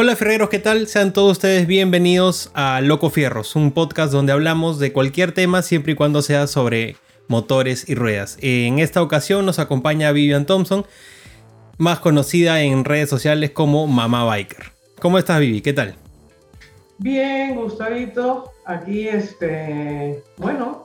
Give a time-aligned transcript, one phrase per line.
[0.00, 0.86] Hola ferreros, ¿qué tal?
[0.86, 5.94] Sean todos ustedes bienvenidos a Loco Fierros, un podcast donde hablamos de cualquier tema siempre
[5.94, 6.94] y cuando sea sobre
[7.26, 8.38] motores y ruedas.
[8.40, 10.86] En esta ocasión nos acompaña Vivian Thompson,
[11.78, 14.66] más conocida en redes sociales como Mamá Biker.
[15.00, 15.62] ¿Cómo estás Vivi?
[15.62, 15.96] ¿Qué tal?
[16.98, 18.52] Bien, Gustavito.
[18.66, 20.84] Aquí, este, bueno,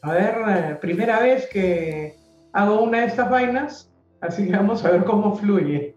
[0.00, 2.16] a ver, eh, primera vez que
[2.54, 3.90] hago una de estas vainas,
[4.22, 5.93] así que vamos a ver cómo fluye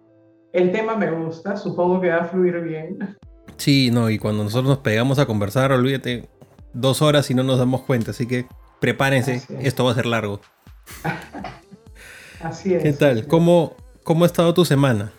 [0.58, 3.16] el tema me gusta, supongo que va a fluir bien.
[3.58, 6.28] Sí, no, y cuando nosotros nos pegamos a conversar, olvídate,
[6.74, 8.48] dos horas y no nos damos cuenta, así que
[8.80, 10.42] prepárense, esto va a ser largo.
[12.42, 12.82] así es.
[12.82, 13.28] ¿Qué tal?
[13.28, 15.12] ¿Cómo, ¿Cómo ha estado tu semana?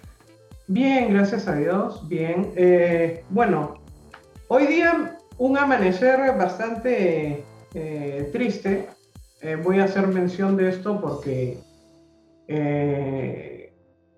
[0.67, 2.53] Bien, gracias a Dios, bien.
[2.57, 3.75] Eh, bueno,
[4.49, 8.89] hoy día un amanecer bastante eh, triste.
[9.41, 11.59] Eh, voy a hacer mención de esto porque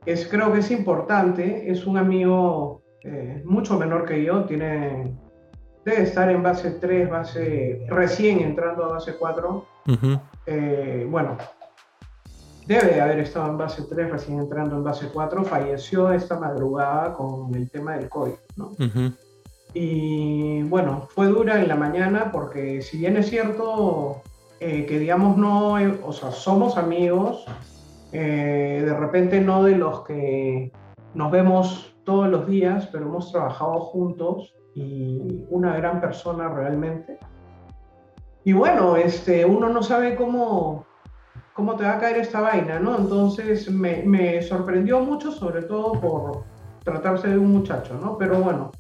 [0.07, 5.15] es, creo que es importante, es un amigo eh, mucho menor que yo, tiene,
[5.85, 9.67] debe estar en base 3, base, recién entrando a base 4.
[10.47, 11.37] Eh, bueno,
[12.67, 17.55] debe haber estado en base 3, recién entrando en base 4, falleció esta madrugada con
[17.55, 18.73] el tema del COVID, ¿no?
[19.73, 24.23] Y bueno, fue dura en la mañana porque si bien es cierto
[24.59, 27.47] eh, que digamos no, o sea, somos amigos,
[28.13, 30.73] eh, de repente no de los que
[31.15, 37.19] nos vemos todos los días, pero hemos trabajado juntos y una gran persona realmente.
[38.45, 40.87] Y bueno, este, uno no sabe cómo,
[41.55, 42.97] cómo te va a caer esta vaina, ¿no?
[42.97, 46.45] Entonces me, me sorprendió mucho, sobre todo por
[46.85, 48.17] tratarse de un muchacho, ¿no?
[48.17, 48.71] Pero bueno,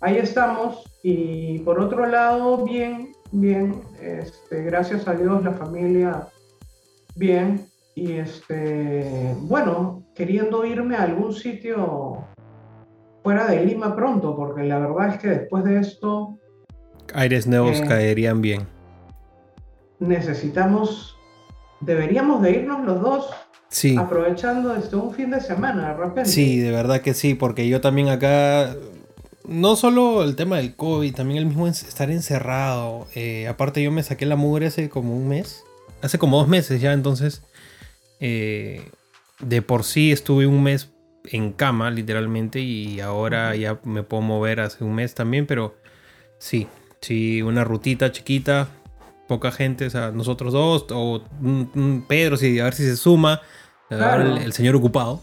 [0.00, 0.84] ahí estamos.
[1.02, 6.28] Y por otro lado, bien, bien, este, gracias a Dios, la familia,
[7.16, 7.66] bien.
[7.98, 12.24] Y este, bueno, queriendo irme a algún sitio
[13.24, 16.38] fuera de Lima pronto, porque la verdad es que después de esto...
[17.12, 18.68] Aires nuevos eh, caerían bien.
[19.98, 21.16] Necesitamos,
[21.80, 23.30] deberíamos de irnos los dos.
[23.68, 23.96] Sí.
[23.96, 26.30] Aprovechando este, un fin de semana de repente.
[26.30, 28.76] Sí, de verdad que sí, porque yo también acá,
[29.44, 33.08] no solo el tema del COVID, también el mismo estar encerrado.
[33.16, 35.64] Eh, aparte yo me saqué la mugre hace como un mes,
[36.00, 37.42] hace como dos meses ya, entonces
[38.20, 38.90] eh,
[39.40, 40.90] de por sí estuve un mes
[41.24, 45.76] en cama, literalmente, y ahora ya me puedo mover hace un mes también, pero
[46.38, 46.66] sí,
[47.00, 48.68] sí, una rutita chiquita,
[49.26, 51.22] poca gente, o sea, nosotros dos, o
[52.08, 53.42] Pedro, si, a ver si se suma,
[53.90, 55.22] el, señor ocupado.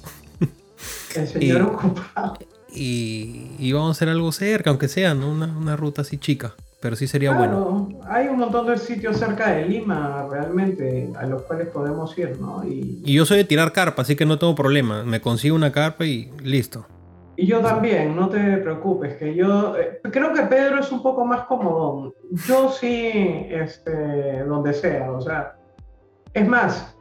[1.16, 2.38] El señor ocupado.
[2.72, 5.30] Y, vamos a hacer algo cerca, aunque sea, ¿no?
[5.30, 7.90] Una, una ruta así chica pero sí sería bueno.
[8.08, 12.64] Hay un montón de sitios cerca de Lima realmente a los cuales podemos ir, ¿no?
[12.64, 15.04] Y, yo soy de tirar carpa, así que no tengo problema.
[15.04, 16.86] Me consigo una carpa y listo.
[17.38, 21.26] Y yo también, no te preocupes, que yo eh, creo que Pedro es un poco
[21.26, 22.14] más cómodo.
[22.48, 23.12] Yo sí,
[23.50, 25.56] este, donde sea, o sea,
[26.34, 26.95] es más,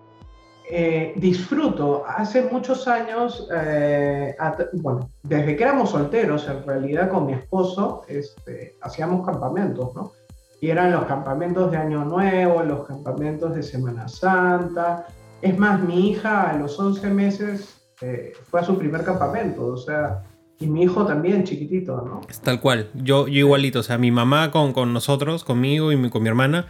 [0.71, 2.05] eh, disfruto.
[2.07, 4.35] Hace muchos años, eh,
[4.75, 10.13] bueno, desde que éramos solteros, en realidad con mi esposo, este, hacíamos campamentos, ¿no?
[10.61, 15.07] Y eran los campamentos de Año Nuevo, los campamentos de Semana Santa.
[15.43, 19.77] Es más, mi hija a los 11 meses eh, fue a su primer campamento, o
[19.77, 20.23] sea,
[20.59, 22.23] y mi hijo también, chiquitito, ¿no?
[22.31, 26.09] Es tal cual, yo, yo igualito, o sea, mi mamá con, con nosotros, conmigo y
[26.09, 26.67] con mi hermana,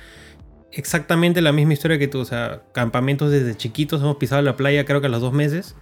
[0.76, 2.20] exactamente la misma historia que tú.
[2.20, 4.00] O sea, campamentos desde chiquitos.
[4.00, 5.74] Hemos pisado la playa creo que a los dos meses.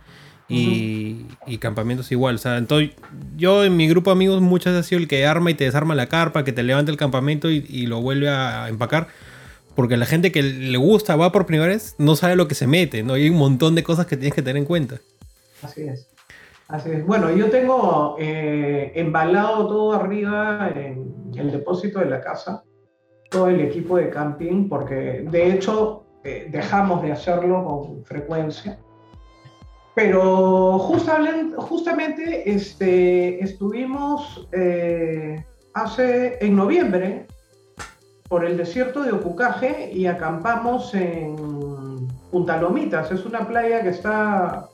[0.48, 1.26] Y,
[1.60, 2.34] campamentos igual.
[2.34, 2.90] O sea, entonces
[3.36, 5.64] yo en mi grupo de amigos muchas veces ha sido el que arma y te
[5.64, 9.08] desarma la carpa, que te levanta el campamento y, lo vuelve a empacar.
[9.74, 12.66] Porque la gente que le gusta, va por primera vez, no sabe lo que se
[12.66, 13.14] mete, ¿no?
[13.14, 15.00] hay un montón de cosas que tienes que tener en cuenta.
[15.62, 16.08] Así es.
[16.68, 17.06] Así es.
[17.06, 22.62] Bueno, yo tengo eh, embalado todo arriba en el depósito de la casa
[23.32, 28.78] todo el equipo de camping, porque de hecho eh, dejamos de hacerlo con frecuencia.
[29.94, 35.44] Pero justamente, justamente este, estuvimos eh,
[35.74, 37.26] hace, en noviembre
[38.28, 43.10] por el desierto de Ocucaje y acampamos en Punta Lomitas.
[43.12, 44.68] Es una playa que está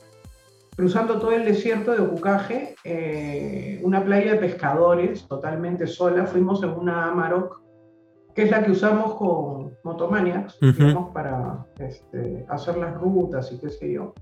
[0.77, 6.25] cruzando todo el desierto de Ocucaje, eh, una playa de pescadores totalmente sola.
[6.25, 7.68] Fuimos en una Amarok
[8.39, 10.59] que es la que usamos con Motomaniacs,
[11.13, 14.13] para este, hacer las rutas y qué sé yo,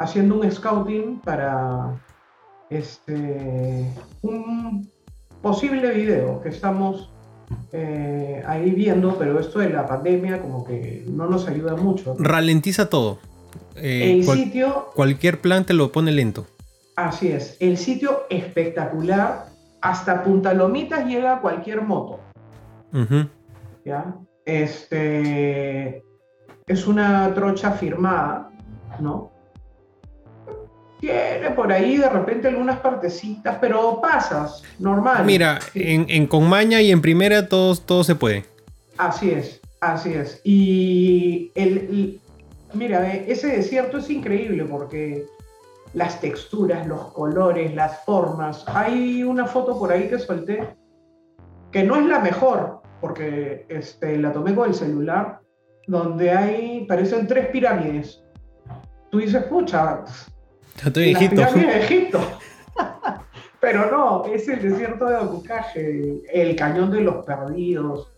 [0.00, 1.94] haciendo un scouting para
[2.68, 3.88] este,
[4.22, 4.90] un
[5.40, 7.12] posible video que estamos
[7.70, 12.16] eh, ahí viendo, pero esto de la pandemia como que no nos ayuda mucho.
[12.18, 13.20] Ralentiza todo.
[13.76, 14.88] Eh, el sitio...
[14.96, 16.44] Cualquier plan te lo pone lento.
[16.96, 19.46] Así es, el sitio espectacular,
[19.80, 22.18] hasta Punta Lomitas llega cualquier moto.
[23.84, 24.16] ¿Ya?
[24.44, 26.02] Este,
[26.66, 28.50] es una trocha firmada,
[29.00, 29.30] ¿no?
[31.00, 35.24] Tiene por ahí de repente algunas partecitas, pero pasas, normal.
[35.24, 38.44] Mira, en, en Conmaña y en Primera todo, todo se puede.
[38.96, 40.40] Así es, así es.
[40.44, 42.20] Y el,
[42.72, 45.26] mira, ese desierto es increíble porque
[45.94, 48.64] las texturas, los colores, las formas.
[48.66, 50.74] Hay una foto por ahí que solté
[51.70, 55.40] que no es la mejor, porque este, la tomé con el celular,
[55.86, 58.24] donde hay, parecen tres pirámides.
[59.10, 60.04] Tú dices, pucha,
[60.82, 61.42] estoy en Egipto.
[61.52, 62.20] de Egipto.
[63.60, 68.10] Pero no, es el desierto de Ocucaje, el cañón de los perdidos.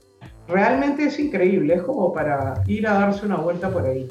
[0.47, 4.09] Realmente es increíble, es como para ir a darse una vuelta por ahí.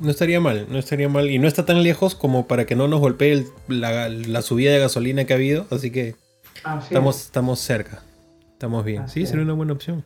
[0.00, 1.30] No estaría mal, no estaría mal.
[1.30, 5.24] Y no está tan lejos como para que no nos golpee la, subida de gasolina
[5.26, 5.66] que ha habido.
[5.70, 6.16] Así que
[6.64, 8.02] estamos, estamos cerca.
[8.62, 9.08] Estamos bien.
[9.08, 10.04] sí, sería una buena opción.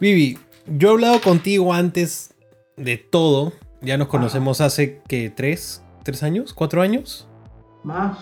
[0.00, 2.34] Vivi, yo he hablado contigo antes
[2.76, 3.52] de todo.
[3.80, 7.28] Ya nos conocemos hace que tres, tres años, cuatro años.
[7.84, 8.18] Más.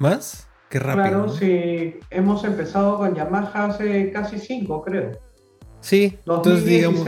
[0.00, 0.48] ¿Más?
[0.70, 1.04] Qué rápido.
[1.04, 2.00] Claro, sí.
[2.10, 5.12] Hemos empezado con Yamaha hace casi cinco, creo.
[5.80, 7.06] Sí, entonces digamos.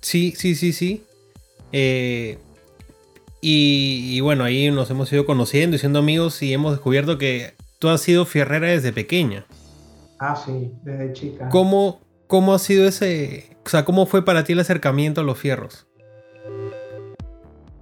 [0.00, 1.04] Sí, sí, sí, sí.
[1.72, 2.38] Eh,
[3.42, 7.90] y, bueno, ahí nos hemos ido conociendo y siendo amigos y hemos descubierto que tú
[7.90, 9.44] has sido fierrera desde pequeña.
[10.22, 11.48] Ah, sí, desde chica.
[11.48, 15.38] ¿Cómo, cómo ha sido ese, o sea, cómo fue para ti el acercamiento a los
[15.38, 15.88] fierros?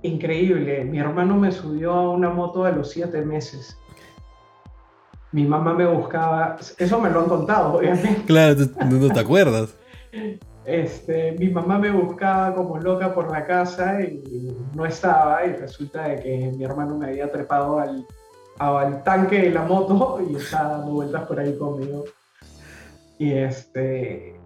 [0.03, 0.85] Increíble.
[0.85, 3.77] Mi hermano me subió a una moto a los siete meses.
[5.33, 8.23] Mi mamá me buscaba, eso me lo han contado, obviamente.
[8.27, 8.55] Claro,
[8.89, 9.75] no te acuerdas.
[10.65, 16.09] Este, mi mamá me buscaba como loca por la casa y no estaba y resulta
[16.09, 18.07] de que mi hermano me había trepado al,
[18.59, 22.05] al tanque de la moto y estaba dando vueltas por ahí conmigo.
[23.19, 24.39] Y este,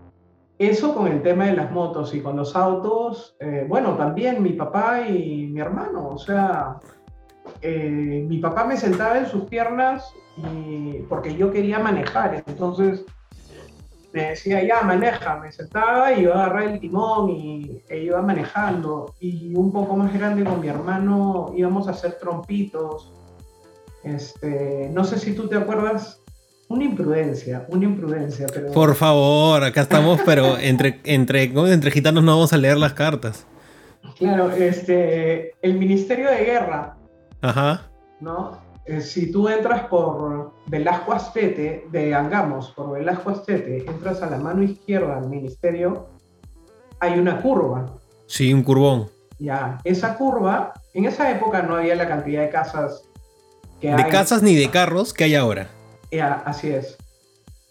[0.58, 4.52] eso con el tema de las motos y con los autos, eh, bueno, también mi
[4.52, 6.78] papá y mi hermano, o sea,
[7.60, 13.04] eh, mi papá me sentaba en sus piernas y, porque yo quería manejar, entonces
[14.12, 19.14] me decía, ya, maneja, me sentaba y yo agarraba el timón y e iba manejando.
[19.20, 23.12] Y un poco más grande con mi hermano íbamos a hacer trompitos.
[24.04, 26.21] Este, no sé si tú te acuerdas,
[26.72, 28.46] una imprudencia, una imprudencia.
[28.52, 28.72] Pero...
[28.72, 33.46] Por favor, acá estamos, pero entre, entre, entre gitanos no vamos a leer las cartas.
[34.16, 36.96] Claro, este, el Ministerio de Guerra.
[37.40, 37.90] Ajá.
[38.20, 38.60] ¿No?
[38.86, 44.38] Eh, si tú entras por Velasco Astete, de Angamos, por Velasco Astete, entras a la
[44.38, 46.08] mano izquierda al ministerio,
[47.00, 47.86] hay una curva.
[48.26, 49.08] Sí, un curvón.
[49.38, 53.04] Ya, esa curva, en esa época no había la cantidad de casas
[53.80, 54.02] que hay.
[54.02, 55.68] De casas ni de carros que hay ahora.
[56.12, 56.96] Ya, así es.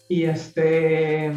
[0.10, 1.32] Y este,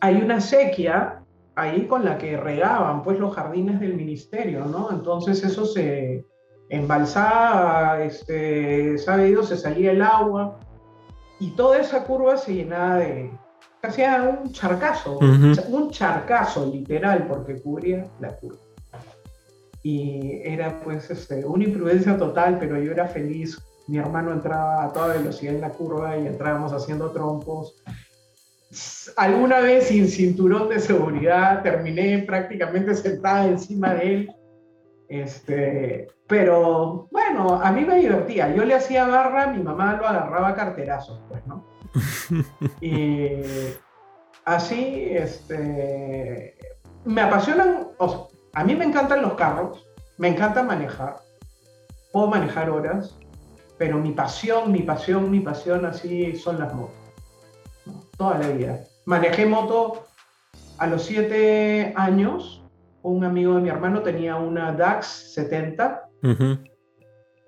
[0.00, 1.22] hay una sequía
[1.54, 4.90] ahí con la que regaban pues los jardines del ministerio, ¿no?
[4.90, 6.24] Entonces eso se,
[6.72, 10.58] embalsada, este, sabe se salía el agua
[11.38, 13.30] y toda esa curva se llenaba de
[13.82, 18.58] casi un charcazo, un charcazo literal porque cubría la curva.
[19.82, 23.60] Y era pues este, una imprudencia total, pero yo era feliz.
[23.88, 27.76] Mi hermano entraba a toda velocidad en la curva y entrábamos haciendo trompos.
[29.16, 34.34] Alguna vez sin cinturón de seguridad terminé prácticamente sentada encima de él
[35.12, 38.48] este, pero bueno, a mí me divertía.
[38.54, 41.66] Yo le hacía barra, mi mamá lo agarraba a carterazos, pues, ¿no?
[42.80, 43.42] y
[44.46, 46.56] así, este,
[47.04, 47.88] me apasionan,
[48.54, 49.86] a mí me encantan los carros,
[50.16, 51.16] me encanta manejar,
[52.10, 53.14] puedo manejar horas,
[53.78, 56.96] pero mi pasión, mi pasión, mi pasión así son las motos.
[58.16, 58.80] Toda la vida.
[59.06, 60.04] Manejé moto
[60.78, 62.62] a los siete años
[63.02, 66.08] un amigo de mi hermano tenía una DAX 70.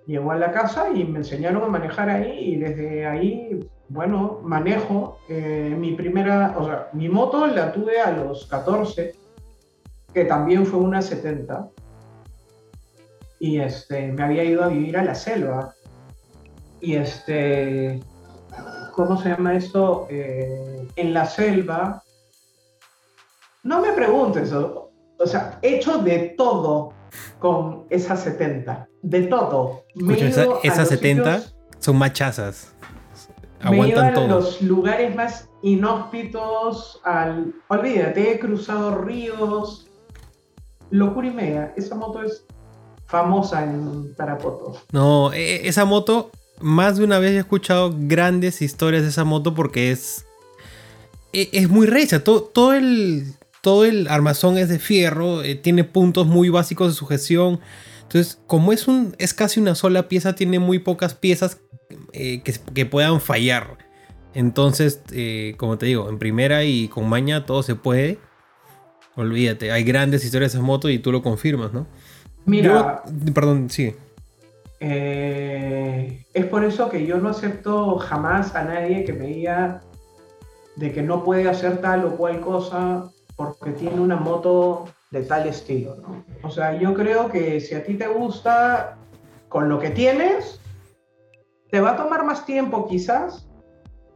[0.07, 5.19] Llegó a la casa y me enseñaron a manejar ahí y desde ahí, bueno, manejo.
[5.29, 9.15] Eh, mi primera, o sea, mi moto la tuve a los 14,
[10.13, 11.71] que también fue una 70.
[13.39, 15.74] Y este, me había ido a vivir a la selva.
[16.81, 18.01] Y este,
[18.93, 20.07] ¿cómo se llama esto?
[20.11, 22.03] Eh, en la selva.
[23.63, 24.91] No me preguntes, o
[25.27, 26.93] sea, hecho de todo
[27.39, 28.89] con esas 70.
[29.03, 29.85] De todo.
[30.63, 31.43] esas 70
[31.79, 32.75] son machazas.
[33.61, 34.25] Aguantan me todo.
[34.25, 37.01] a los lugares más inhóspitos.
[37.05, 39.89] Al, olvídate, he cruzado ríos.
[40.91, 41.73] Locura y media.
[41.77, 42.45] Esa moto es
[43.07, 44.75] famosa en Tarapoto.
[44.93, 49.25] No, e, e, esa moto, más de una vez he escuchado grandes historias de esa
[49.25, 50.27] moto porque es.
[51.33, 52.23] E, es, muy recha.
[52.23, 56.95] Todo, todo, el, todo el armazón es de fierro, eh, tiene puntos muy básicos de
[56.95, 57.61] sujeción.
[58.03, 61.59] Entonces, como es, un, es casi una sola pieza, tiene muy pocas piezas
[62.13, 63.79] eh, que, puedan fallar.
[64.35, 68.19] Entonces, eh, como te digo, en primera y con maña todo se puede.
[69.17, 71.87] Olvídate, hay grandes historias de esa moto y tú lo confirmas, ¿no?
[72.45, 73.03] Mira.
[73.33, 73.95] perdón, sí.
[74.87, 79.81] Eh, es por eso que yo no acepto jamás a nadie que me diga
[80.77, 85.49] de que no puede hacer tal o cual cosa porque tiene una moto de tal
[85.49, 86.23] estilo, ¿no?
[86.43, 88.99] O sea, yo creo que si a ti te gusta
[89.49, 90.61] con lo que tienes,
[91.71, 93.49] te va a tomar más tiempo quizás,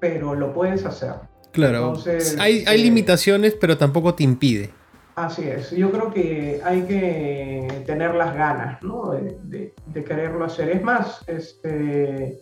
[0.01, 1.15] pero lo puedes hacer.
[1.53, 1.95] Claro.
[2.39, 4.71] hay, hay eh, limitaciones, pero tampoco te impide.
[5.19, 9.11] Así es, yo creo que hay que tener las ganas ¿no?
[9.11, 10.69] de, quererlo hacer.
[10.69, 12.39] Es más, este,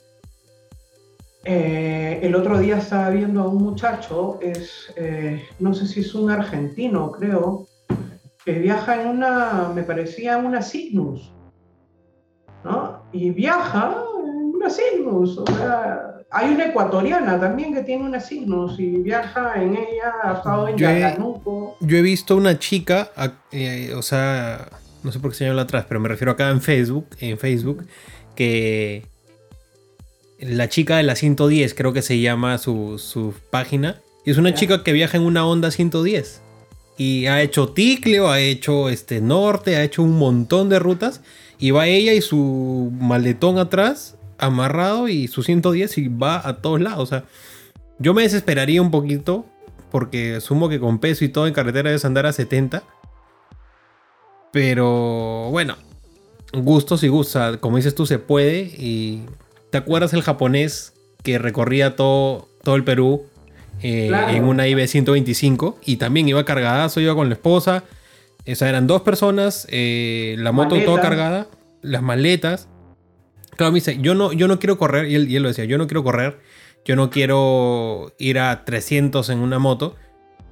[1.45, 6.15] eh, el otro día estaba viendo a un muchacho, es, eh, no sé si es
[6.15, 7.67] un argentino, creo,
[8.45, 11.33] que viaja en una, me parecía una Cygnus,
[12.63, 13.01] ¿no?
[13.11, 18.79] Y viaja en una Cygnus, o sea, hay una ecuatoriana también que tiene una Cygnus
[18.79, 20.89] y viaja en ella, ha estado en yo
[21.81, 23.11] yo he visto una chica,
[23.53, 24.69] eh, o sea,
[25.03, 27.87] no sé por qué se llama atrás, pero me refiero acá en Facebook, en Facebook,
[28.35, 29.07] que
[30.41, 34.83] la chica de la 110, creo que se llama su, página, y es una chica
[34.83, 36.43] que viaja en una Honda 110.
[36.99, 41.21] Y ha hecho Ticleo, ha hecho este norte, ha hecho un montón de rutas.
[41.59, 46.81] Y va ella y su maletón atrás amarrado y su 110 y va a todos
[46.81, 47.03] lados.
[47.03, 47.25] O sea,
[47.99, 49.47] yo me desesperaría un poquito
[49.91, 52.83] porque asumo que con peso y todo en carretera debes andar a 70.
[54.53, 55.77] Pero bueno,
[56.53, 57.59] gustos y gustos.
[57.59, 58.61] Como dices tú, se puede.
[58.61, 59.23] Y
[59.71, 63.27] ¿te acuerdas el japonés que recorría todo, todo el Perú
[63.83, 65.79] eh, en una IB 125?
[65.85, 67.85] Y también iba cargadazo, iba con la esposa.
[68.45, 71.49] Esas eran dos personas, eh, la moto toda cargada,
[71.83, 72.69] las maletas.
[73.57, 75.87] Claro, me dice, yo no, yo no quiero correr, y él, lo decía, yo no
[75.87, 76.39] quiero correr,
[76.85, 79.97] yo no quiero ir a 300 en una moto,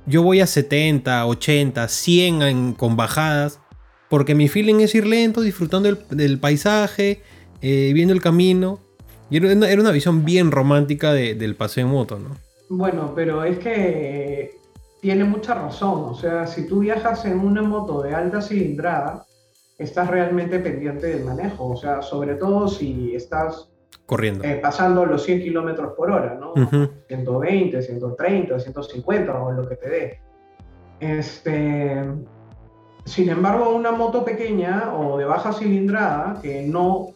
[0.07, 3.61] yo voy a 70, 80, 100 con bajadas,
[4.09, 7.23] porque mi feeling es ir lento, disfrutando del, paisaje,
[7.63, 8.81] eh, viendo el camino.
[9.31, 12.37] Y era una, visión bien romántica del paseo en moto, ¿no?
[12.69, 14.59] Bueno, pero es que
[15.01, 19.27] tiene mucha razón, o sea, si tú viajas en una moto de alta cilindrada,
[19.79, 23.71] estás realmente pendiente del manejo, o sea, sobre todo si estás
[24.07, 26.53] corriendo eh, pasando los 100 kilómetros por hora, ¿no?
[27.09, 30.21] 120, 130, 150 o lo que te dé.
[31.01, 32.05] Este,
[33.05, 37.09] sin embargo, una moto pequeña o de baja cilindrada que no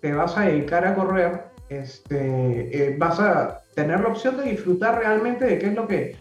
[0.00, 4.98] te vas a dedicar a correr, este, eh, vas a tener la opción de disfrutar
[4.98, 6.16] realmente de qué es lo que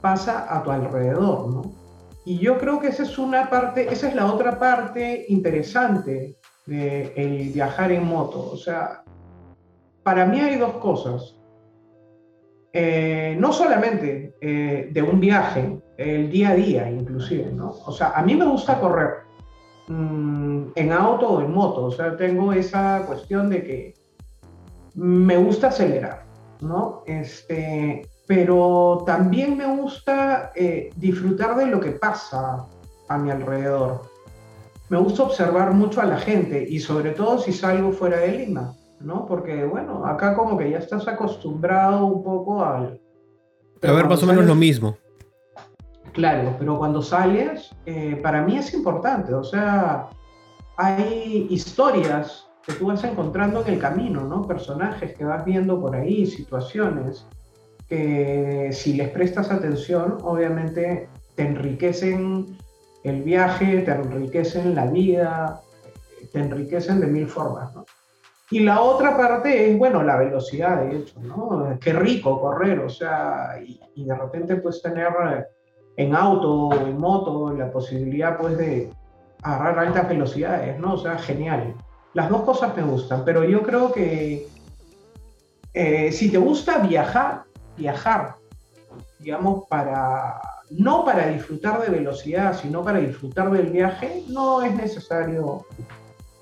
[0.00, 1.81] pasa a tu alrededor, ¿no?
[2.24, 6.36] Y yo creo que esa es una parte, esa es la otra parte interesante
[6.66, 8.50] de el viajar en moto.
[8.52, 9.02] O sea,
[10.02, 11.36] para mí hay dos cosas.
[12.72, 17.70] Eh, no solamente eh, de un viaje, el día a día inclusive, ¿no?
[17.86, 19.24] O sea, a mí me gusta correr
[19.88, 23.94] mm, en auto o en moto, o sea, tengo esa cuestión de que
[24.94, 26.24] me gusta acelerar,
[26.60, 27.02] ¿no?
[27.06, 32.66] Este, pero también me gusta eh, disfrutar de lo que pasa
[33.06, 34.04] a mi alrededor.
[34.88, 38.74] Me gusta observar mucho a la gente y sobre todo si salgo fuera de Lima,
[39.00, 39.26] ¿no?
[39.26, 42.98] Porque bueno, acá como que ya estás acostumbrado un poco al...
[43.82, 44.96] A ver, más o menos lo mismo.
[46.14, 50.08] Claro, pero cuando sales, eh, para mí es importante, o sea,
[50.78, 54.46] hay historias que tú vas encontrando en el camino, ¿no?
[54.46, 57.26] Personajes que vas viendo por ahí, situaciones
[57.92, 62.56] que si les prestas atención, obviamente te enriquecen
[63.04, 65.60] el viaje, te enriquecen la vida,
[66.32, 67.84] te enriquecen de mil formas, ¿no?
[68.50, 71.78] Y la otra parte es, bueno, la velocidad, de hecho, ¿no?
[71.78, 75.08] Qué rico correr, o sea, y, de repente pues tener
[75.98, 78.88] en auto o en moto la posibilidad pues de
[79.42, 80.94] agarrar altas velocidades, ¿no?
[80.94, 81.74] O sea, genial.
[82.14, 84.46] Las dos cosas me gustan, pero yo creo que
[85.74, 88.36] eh, si te gusta viajar, viajar,
[89.18, 90.40] digamos, para
[90.78, 95.66] no para disfrutar de velocidad, sino para disfrutar del viaje, no es necesario.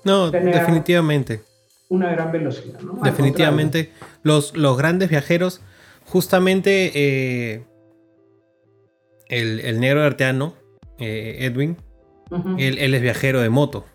[0.03, 1.43] No, definitivamente.
[1.89, 2.93] Una gran velocidad, ¿no?
[3.03, 3.91] Definitivamente.
[4.23, 5.61] Los, los, grandes viajeros,
[6.05, 7.65] justamente eh,
[9.27, 10.53] el, negro arteano,
[10.99, 11.77] eh, Edwin,
[12.57, 13.85] él, es viajero de moto,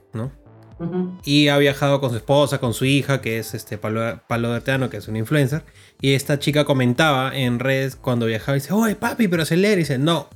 [1.24, 4.96] Y ha viajado con su esposa, con su hija, que es este Palo, Palo que
[4.98, 5.62] es un influencer.
[6.00, 9.74] Y esta chica comentaba en redes cuando viajaba y dice, oye papi, pero acelera.
[9.74, 10.28] Y dice, no.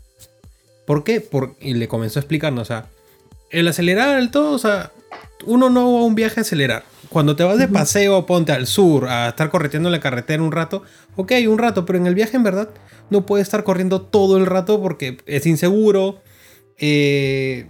[0.86, 1.28] ¿Por qué?
[1.60, 2.86] y le comenzó a explicarnos, o sea,
[3.50, 4.90] el acelerar el todo, o sea,
[5.44, 6.84] uno no va a un viaje a acelerar.
[7.10, 10.52] Cuando te vas de paseo, ponte al sur, a estar correteando en la carretera un
[10.52, 10.82] rato,
[11.16, 12.70] ok, un rato, pero en el viaje en verdad
[13.10, 16.22] no puedes estar corriendo todo el rato porque es inseguro.
[16.78, 17.68] Eh,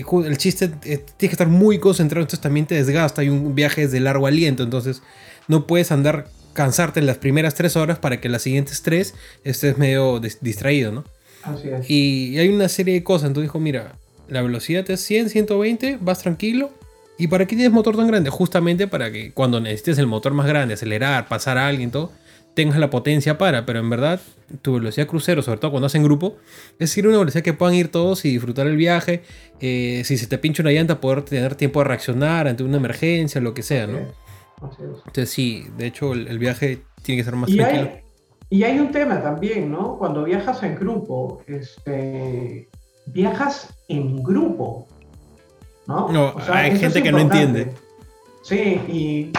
[0.00, 3.82] el chiste eh, tiene que estar muy concentrado, entonces también te desgasta y un viaje
[3.82, 5.02] es de largo aliento, entonces
[5.48, 9.76] no puedes andar cansarte en las primeras tres horas para que las siguientes tres estés
[9.76, 11.04] medio distraído, ¿no?
[11.42, 11.90] Así es.
[11.90, 13.96] Y, hay una serie de cosas, entonces dijo, mira,
[14.28, 16.70] la velocidad es 100, 120, vas tranquilo.
[17.18, 18.30] ¿Y para qué tienes motor tan grande?
[18.30, 22.10] Justamente para que cuando necesites el motor más grande, acelerar, pasar a alguien, todo,
[22.54, 24.20] tengas la potencia para, pero en verdad
[24.62, 26.36] tu velocidad crucero, sobre todo cuando hacen grupo,
[26.78, 29.22] es ir a una velocidad que puedan ir todos y disfrutar el viaje.
[29.60, 33.40] Eh, si se te pincha una llanta, poder tener tiempo de reaccionar ante una emergencia,
[33.40, 33.98] lo que sea, ¿no?
[35.06, 37.90] Entonces sí, de hecho el, viaje tiene que ser más y tranquilo.
[37.92, 38.04] Hay,
[38.50, 39.98] y hay un tema también, ¿no?
[39.98, 42.68] Cuando viajas en grupo, este,
[43.06, 44.86] viajas en grupo,
[45.86, 46.10] ¿no?
[46.10, 47.72] No, hay gente que no entiende.
[48.42, 49.32] Sí, y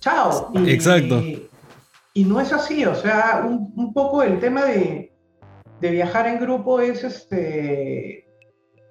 [0.00, 0.50] chao.
[0.66, 1.20] Exacto.
[1.20, 1.49] Y
[2.24, 5.12] no es así, o sea, un, poco el tema de,
[5.80, 8.26] viajar en grupo es, este,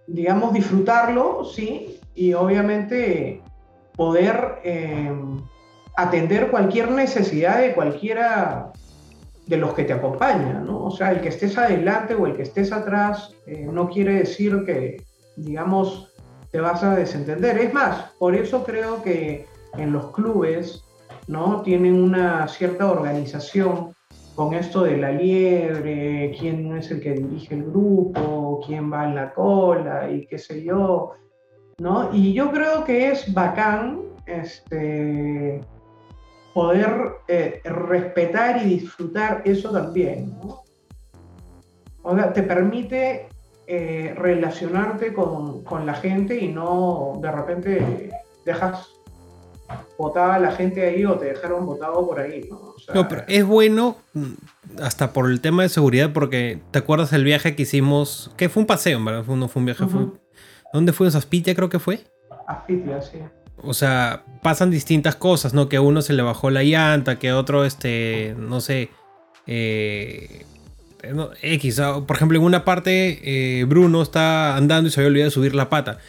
[0.08, 3.42] digamos, disfrutarlo, sí, y obviamente
[3.96, 5.42] poder em,
[5.98, 8.72] atender cualquier necesidad de cualquiera
[9.46, 10.86] de los que te acompañan, ¿no?
[10.86, 14.64] O sea, el que estés adelante o el que estés atrás eh, no quiere decir
[14.66, 15.04] que,
[15.36, 16.14] digamos,
[16.52, 17.58] te vas a desentender.
[17.58, 19.46] Es más, por eso creo que
[19.78, 20.84] en los clubes
[21.30, 21.62] ¿no?
[21.62, 23.94] Tienen una cierta organización
[24.34, 29.16] con esto de la liebre, quién es el que dirige el grupo, quién va en
[29.16, 31.12] la cola y qué sé yo,
[31.78, 32.10] ¿no?
[32.14, 35.62] Y yo creo que es bacán este,
[36.54, 36.90] poder
[37.28, 40.34] eh, respetar y disfrutar eso también.
[42.02, 43.28] O sea, te permite
[43.68, 48.10] eh, relacionarte con, con, la gente y no de repente
[48.46, 48.99] dejas
[49.98, 52.76] votaba la gente ahí o te dejaron votado por ahí, ¿no?
[52.94, 54.34] no, pero es bueno mm,
[54.82, 58.62] hasta por el tema de seguridad porque te acuerdas el viaje que hicimos, que fue
[58.62, 59.26] un paseo, ¿verdad?
[59.26, 60.08] no fue un viaje, fue,
[60.74, 61.16] ¿dónde fuimos?
[61.16, 62.00] ¿Aspitia creo que fue?
[62.48, 63.20] Aspitia, sí.
[63.62, 65.68] O sea, pasan distintas cosas, ¿no?
[65.68, 68.90] Que a uno se le bajó la llanta, que a otro, este, no sé,
[69.48, 70.46] eh,
[71.42, 71.82] X.
[72.08, 75.56] Por ejemplo, en una parte eh, Bruno está andando y se había olvidado de subir
[75.56, 76.00] la pata.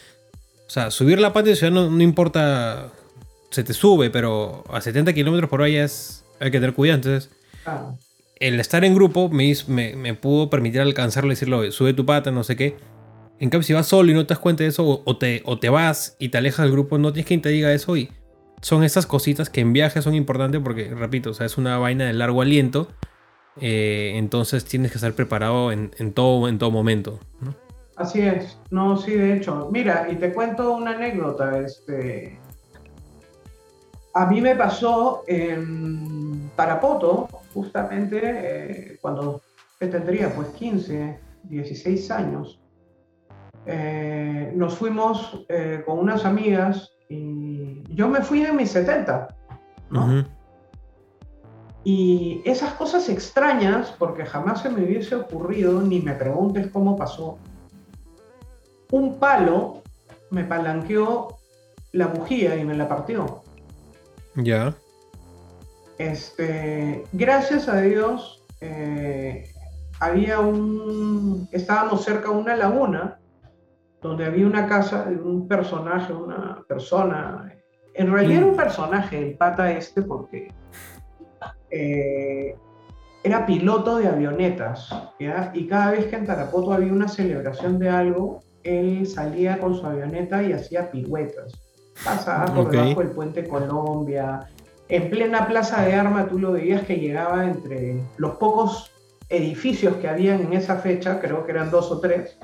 [0.66, 2.92] O sea, subir la pata no, no importa
[3.50, 6.96] se te sube, pero a 70 kilómetros por hora es, hay que tener cuidado.
[6.96, 7.30] Entonces,
[7.66, 7.94] ah.
[8.36, 12.44] el estar en grupo me, me, pudo permitir alcanzarlo y decirlo, sube tu pata, no
[12.44, 12.76] sé qué.
[13.38, 15.58] En cambio, si vas solo y no te das cuenta de eso, o te, o
[15.58, 17.96] te vas y te alejas del grupo, no tienes quien te diga eso.
[17.96, 18.10] Y
[18.60, 22.06] son esas cositas que en viajes son importantes porque, repito, o sea, es una vaina
[22.06, 22.88] de largo aliento.
[23.60, 27.18] Eh, entonces tienes que estar preparado en, todo, en todo momento.
[27.96, 29.68] Así es, no, sí, de hecho.
[29.72, 31.58] Mira, y te cuento una anécdota.
[31.58, 32.38] Este,
[34.14, 39.40] a mí me pasó en Parapoto, justamente eh, cuando
[39.78, 42.60] tendría pues 15, 16 años.
[43.66, 49.28] Eh, nos fuimos eh, con unas amigas y yo me fui en mis 70,
[49.90, 50.24] ¿no?
[51.82, 57.38] Y esas cosas extrañas, porque jamás se me hubiese ocurrido, ni me preguntes cómo pasó,
[58.92, 59.82] un palo
[60.30, 61.36] me palanqueó
[61.92, 63.42] la bujía y me la partió.
[64.42, 64.74] Ya.
[65.98, 69.44] Este, gracias a Dios, eh,
[70.00, 71.48] había un.
[71.52, 73.18] Estábamos cerca de una laguna
[74.00, 77.54] donde había una casa de un personaje, una persona.
[77.94, 78.56] En realidad era un mm.
[78.56, 80.48] personaje, el pata este, porque
[81.70, 82.56] eh,
[83.22, 84.88] era piloto de avionetas.
[85.52, 89.84] Y cada vez que en Tarapoto había una celebración de algo, él salía con su
[89.84, 91.69] avioneta y hacía piruetas
[92.04, 94.48] pasaba por debajo del puente Colombia.
[94.88, 98.90] En plena plaza de armas tú lo veías que llegaba entre los pocos
[99.28, 102.36] edificios que habían en esa fecha, creo que eran dos o tres,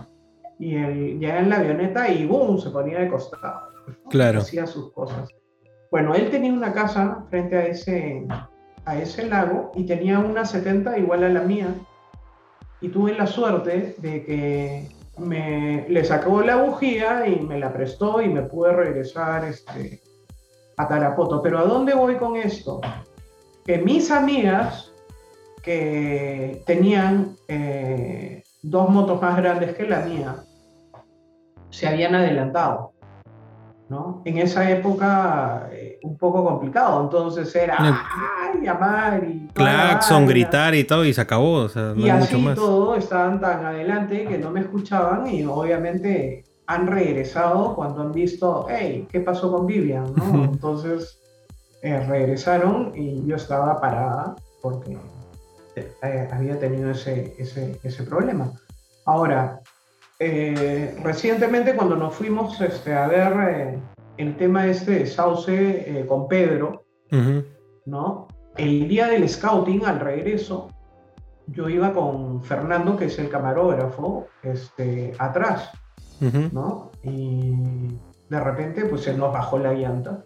[0.59, 2.59] y él ya en la avioneta y ¡boom!
[2.59, 3.69] se ponía de costado.
[4.09, 4.39] Claro.
[4.39, 5.29] Hacía sus cosas.
[5.91, 8.27] Bueno, él tenía una casa frente a ese,
[8.85, 11.69] a ese lago y tenía una 70 igual a la mía.
[12.81, 14.89] Y tuve la suerte de que
[15.19, 20.03] me, le sacó la bujía y me la prestó y me pude regresar este,
[20.77, 21.43] a Tarapoto.
[21.43, 22.81] Pero ¿a dónde voy con esto?
[23.65, 24.93] Que mis amigas
[25.63, 30.37] que tenían eh, dos motos más grandes que la mía
[31.71, 32.93] se habían adelantado.
[33.89, 34.23] ¿No?
[34.25, 37.77] En esa época eh, un poco complicado, entonces era
[38.63, 39.49] llamar y...
[39.55, 43.65] Claxon, gritar y todo y se acabó, o sea, no y así todo, estaban tan
[43.65, 49.53] adelante que no me escuchaban y obviamente han regresado cuando han visto, hey, ¿qué pasó
[49.53, 50.13] con Vivian?
[50.17, 50.45] ¿no?
[50.53, 51.21] Entonces
[51.83, 54.99] eh, regresaron y yo estaba parada porque
[55.77, 58.51] eh, había tenido ese, ese, ese problema.
[59.05, 59.61] Ahora,
[60.19, 63.79] eh, recientemente cuando nos fuimos este, a ver eh,
[64.17, 66.85] el tema este de Sauce eh, con Pedro,
[67.85, 68.29] ¿no?
[68.57, 70.71] El día del scouting, al regreso,
[71.49, 75.71] yo iba con Fernando, que es el camarógrafo, este, atrás,
[76.53, 76.91] ¿no?
[77.03, 77.55] Y
[78.31, 80.25] de repente, pues se nos bajó la llanta.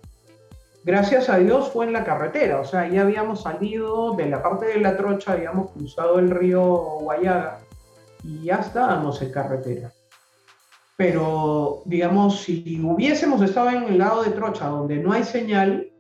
[0.85, 4.67] Gracias a Dios fue en la carretera, o sea, ya habíamos salido de la parte
[4.67, 6.63] de la trocha, habíamos cruzado el río
[7.01, 7.59] Guayaga
[8.23, 9.93] y ya estábamos en carretera.
[10.97, 15.91] Pero, digamos, si hubiésemos estado en el lado de Trocha, donde no hay señal,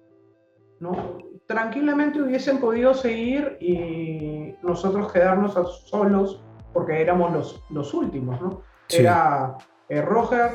[0.78, 1.18] ¿no?
[1.50, 5.54] tranquilamente hubiesen podido seguir y nosotros quedarnos
[5.86, 6.40] solos
[6.72, 8.62] porque éramos los, los últimos, ¿no?
[8.88, 10.52] Era eh, Roger,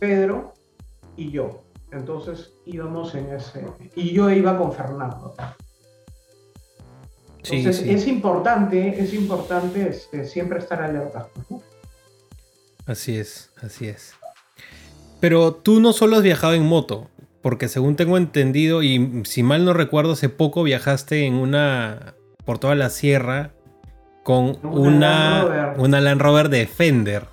[0.00, 0.52] Pedro
[1.16, 1.62] y yo.
[1.92, 3.64] Entonces íbamos en ese...
[3.94, 5.32] Y yo iba con Fernando.
[7.50, 11.28] Entonces es importante, es importante este, siempre estar alerta.
[12.86, 14.14] Así es, así es.
[15.20, 17.08] Pero tú no solo has viajado en moto,
[17.42, 22.14] porque según tengo entendido, y si mal no recuerdo, hace poco viajaste en una.
[22.44, 23.52] por toda la sierra
[24.22, 27.24] con una, una, una Land Rover Defender.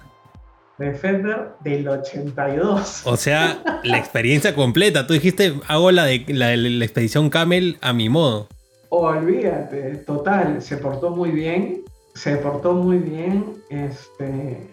[0.80, 3.02] Defender del 82.
[3.06, 5.06] O sea, la experiencia completa.
[5.06, 8.48] Tú dijiste, hago la de la, la expedición Camel a mi modo.
[8.90, 11.84] Olvídate, total, se portó muy bien,
[12.16, 14.70] se portó muy bien, este...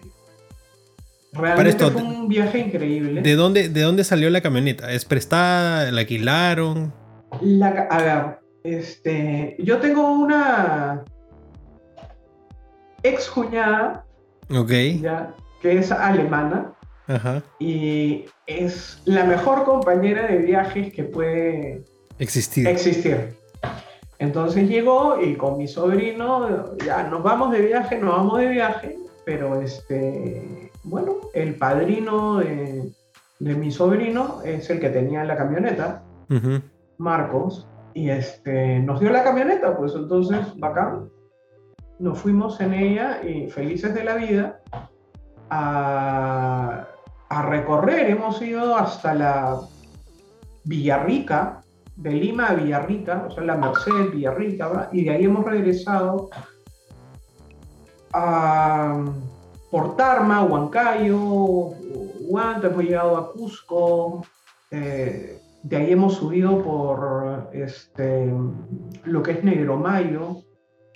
[1.33, 3.21] Realmente fue un viaje increíble.
[3.21, 4.91] ¿De dónde, ¿De dónde salió la camioneta?
[4.91, 5.91] ¿Es prestada?
[5.91, 6.91] ¿La alquilaron?
[7.41, 11.03] La, a ver, este, yo tengo una
[13.03, 14.05] ex cuñada,
[14.49, 14.99] okay.
[14.99, 16.73] ya, que es alemana,
[17.07, 17.43] Ajá.
[17.59, 21.83] y es la mejor compañera de viajes que puede
[22.19, 22.67] existir.
[22.67, 23.35] existir.
[24.19, 28.97] Entonces llegó y con mi sobrino, ya nos vamos de viaje, nos vamos de viaje,
[29.25, 32.91] pero este, bueno, el padrino de,
[33.39, 36.03] mi sobrino es el que tenía la camioneta,
[36.97, 41.09] Marcos, y este, nos dio la camioneta, pues entonces, bacán.
[41.99, 44.61] Nos fuimos en ella y felices de la vida
[45.49, 46.87] a,
[47.29, 48.09] a recorrer.
[48.09, 49.59] Hemos ido hasta la
[50.63, 51.61] Villarrica,
[51.97, 56.29] de Lima a Villarrica, o sea, la Merced, Villarrica, y de ahí hemos regresado
[58.13, 59.03] a
[59.71, 61.17] Portarma, Huancayo,
[62.21, 64.25] Huanta, hemos llegado a Cusco,
[64.71, 68.31] eh, de ahí hemos subido por este,
[69.03, 70.43] lo que es Negromayo,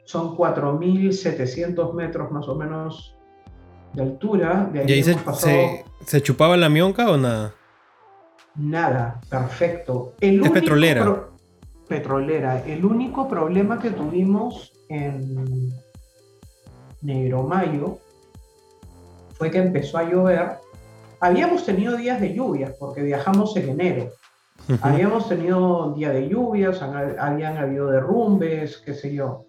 [0.06, 3.16] son 4.700 metros más o menos
[3.94, 4.70] de altura.
[4.72, 7.56] De ahí, ¿Y ahí se, se, chupaba la mionca o nada?
[8.56, 10.14] Nada, perfecto.
[10.20, 11.28] es petrolera.
[11.88, 12.64] petrolera.
[12.66, 15.72] El único problema que tuvimos en
[17.02, 17.98] Negromayo
[19.34, 20.58] fue que empezó a llover.
[21.20, 24.10] Habíamos tenido días de lluvias porque viajamos en enero.
[24.82, 29.46] Habíamos tenido días de lluvias, habían habido derrumbes, qué sé yo.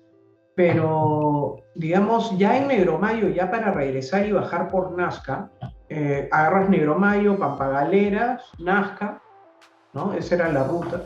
[0.54, 5.50] Pero, digamos, ya en Negromayo, ya para regresar y bajar por Nazca,
[5.94, 9.20] eh, agarras Negromayo, Pampagaleras, Nazca,
[9.92, 10.14] ¿no?
[10.14, 11.04] Esa era la ruta.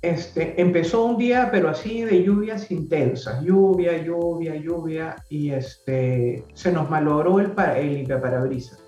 [0.00, 6.72] Este, empezó un día, pero así de lluvias intensas, lluvia, lluvia, lluvia, y este, se
[6.72, 8.82] nos malogró el, el limpiaparabrisas.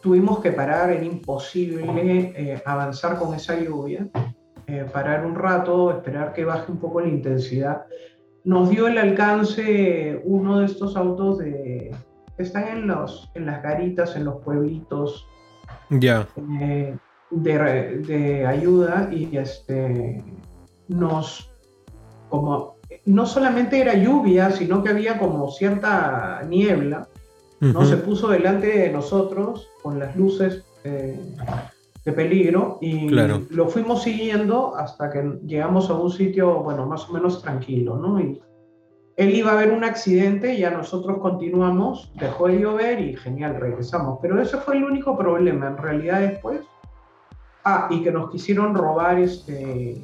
[0.00, 4.08] Tuvimos que parar, era imposible eh, avanzar con esa lluvia,
[4.68, 7.86] eh, parar un rato, esperar que baje un poco la intensidad.
[8.44, 11.65] Nos dio el alcance uno de estos autos de,
[12.38, 15.26] están en, los, en las garitas, en los pueblitos
[15.90, 16.26] ya
[16.60, 16.96] eh,
[17.30, 20.22] de, de, ayuda y este,
[20.88, 21.50] nos,
[22.28, 27.08] como, no solamente era lluvia, sino que había como cierta niebla,
[27.60, 27.84] ¿no?
[27.84, 31.18] Se puso delante de nosotros con las luces eh,
[32.04, 37.12] de peligro y lo fuimos siguiendo hasta que llegamos a un sitio, bueno, más o
[37.12, 38.20] menos tranquilo, ¿no?
[38.20, 38.40] Y
[39.16, 43.58] él iba a ver un accidente y ya nosotros continuamos, dejó de llover y genial,
[43.58, 44.18] regresamos.
[44.20, 46.60] Pero ese fue el único problema, en realidad después.
[47.64, 50.00] Ah, y que nos quisieron robar, este,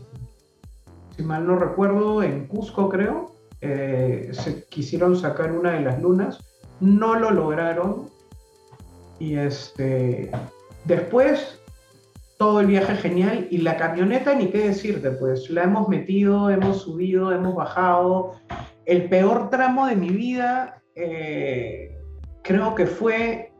[1.17, 6.41] si mal no recuerdo, en Cusco creo, eh, se quisieron sacar una de las lunas,
[6.81, 8.11] no lo lograron
[9.21, 10.33] y este
[10.85, 11.61] después,
[12.39, 16.83] todo el viaje genial y la camioneta, ni qué decirte, pues la hemos metido, hemos
[16.83, 18.33] subido, hemos bajado.
[18.85, 21.97] El peor tramo de mi vida eh,
[22.43, 23.53] creo que fue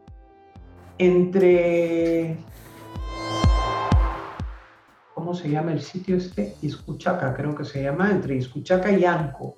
[0.99, 2.37] entre...
[5.15, 6.57] ¿Cómo se llama el sitio este?
[6.63, 9.57] Iscuchaca, creo que se llama, entre Iscuchaca y Anco.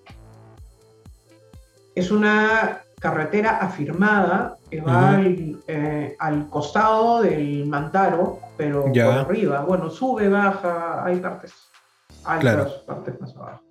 [1.94, 9.60] Es una carretera afirmada que va eh, al, costado del Mantaro, pero por arriba.
[9.62, 11.54] Bueno, sube, baja, hay partes
[12.24, 13.63] altas, partes más abajo.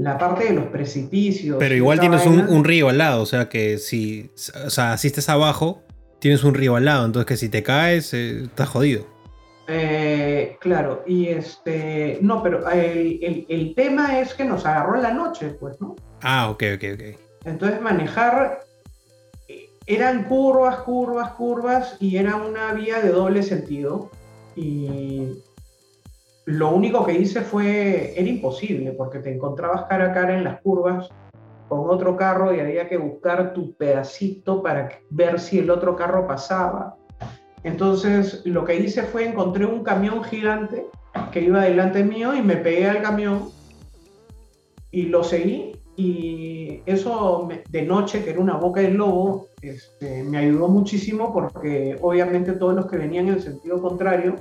[0.00, 1.58] La parte de los precipicios.
[1.58, 4.30] Pero igual tienes un, río al lado, o sea que si
[4.64, 5.82] o sea, asistes abajo,
[6.20, 9.06] tienes un río al lado, entonces que si te caes, eh, estás jodido.
[9.68, 12.18] Eh, claro, y este.
[12.22, 15.96] No, pero el, el, tema es que nos agarró en la noche, pues, ¿no?
[16.22, 17.20] Ah, ok, ok, ok.
[17.44, 18.60] Entonces manejar
[19.84, 24.10] eran curvas, curvas, curvas y era una vía de doble sentido.
[24.56, 25.42] Y
[26.50, 30.60] lo único que hice fue, era imposible porque te encontrabas cara a cara en las
[30.60, 31.08] curvas
[31.68, 36.26] con otro carro y había que buscar tu pedacito para ver si el otro carro
[36.26, 36.96] pasaba.
[37.62, 40.86] Entonces lo que hice fue encontré un camión gigante
[41.30, 43.50] que iba delante mío y me pegué al camión
[44.90, 50.38] y lo seguí y eso de noche, que era una boca del lobo, este, me
[50.38, 54.34] ayudó muchísimo porque obviamente todos los que venían en sentido contrario,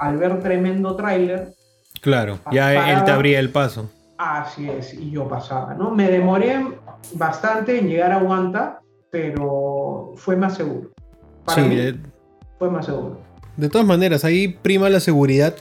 [0.00, 1.52] al ver tremendo tráiler...
[2.00, 3.90] Claro, ya él te abría el paso.
[4.16, 5.90] Así es, y yo pasaba, ¿no?
[5.90, 6.66] Me demoré
[7.12, 10.90] bastante en llegar a Guanta, pero fue más seguro.
[11.54, 12.00] sí,
[12.58, 13.20] fue más seguro.
[13.56, 15.54] De todas maneras, ahí prima la seguridad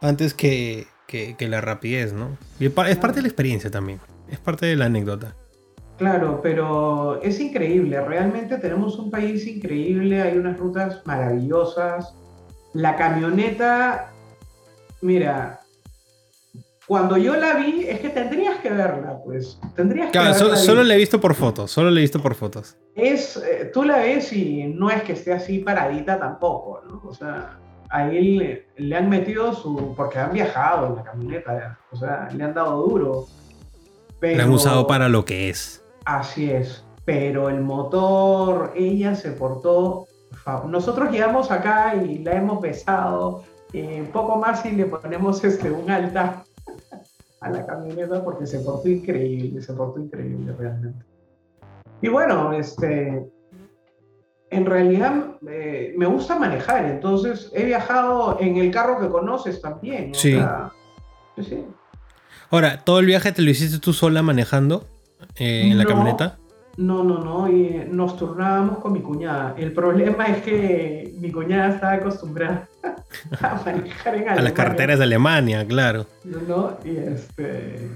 [0.00, 2.38] antes que, que la rapidez, ¿no?
[2.58, 4.00] Y es parte de la experiencia también.
[4.30, 5.34] Es parte de la anécdota.
[5.98, 8.00] Claro, pero es increíble.
[8.00, 12.14] Realmente tenemos un país increíble, hay unas rutas maravillosas.
[12.76, 14.12] La camioneta,
[15.00, 15.60] mira,
[16.86, 19.58] cuando yo la vi, es que tendrías que verla, pues.
[19.74, 22.76] Tendrías claro, solo la he visto por fotos, solo la he visto por fotos.
[22.94, 27.00] Es, eh, tú la ves y no es que esté así paradita tampoco, ¿no?
[27.08, 27.58] O sea,
[27.88, 29.94] ahí le, le han metido su.
[29.96, 33.26] porque han viajado en la camioneta, o sea, le han dado duro.
[34.20, 35.82] Pero, la han usado para lo que es.
[36.04, 36.84] Así es.
[37.06, 40.06] Pero el motor, ella se portó.
[40.68, 43.44] Nosotros llegamos acá y la hemos besado.
[43.74, 46.44] un poco más y le ponemos este, un altar
[47.40, 51.04] a la camioneta porque se portó increíble, se portó increíble realmente.
[52.00, 53.26] Y bueno, este,
[54.50, 60.14] en realidad eh, me gusta manejar, entonces he viajado en el carro que conoces también.
[60.14, 60.38] sí.
[61.42, 61.64] sí.
[62.50, 64.84] Ahora, ¿todo el viaje te lo hiciste tú sola manejando
[65.34, 66.38] eh, en la camioneta?
[66.76, 69.54] No, no, no, y nos turnábamos con mi cuñada.
[69.56, 72.68] El problema es que mi cuñada estaba acostumbrada
[73.40, 74.40] a manejar en Alemania.
[74.40, 76.06] A las carreteras de Alemania, claro.
[76.24, 77.88] No, y este...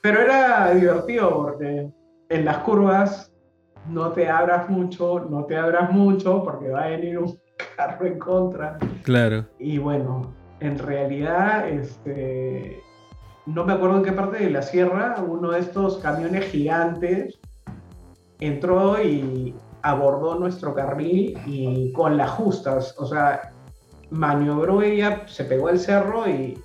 [0.00, 1.88] Pero era divertido porque
[2.28, 3.32] en las curvas
[3.88, 7.38] no te abras mucho, no te abras mucho porque va a venir un
[7.76, 8.78] carro en contra.
[9.02, 9.46] Claro.
[9.58, 12.80] Y bueno, en realidad, este,
[13.46, 17.38] no me acuerdo en qué parte de la sierra, uno de estos camiones gigantes
[18.40, 23.52] entró y abordó nuestro carril y con las justas, o sea,
[24.10, 26.58] maniobró ella, se pegó al cerro y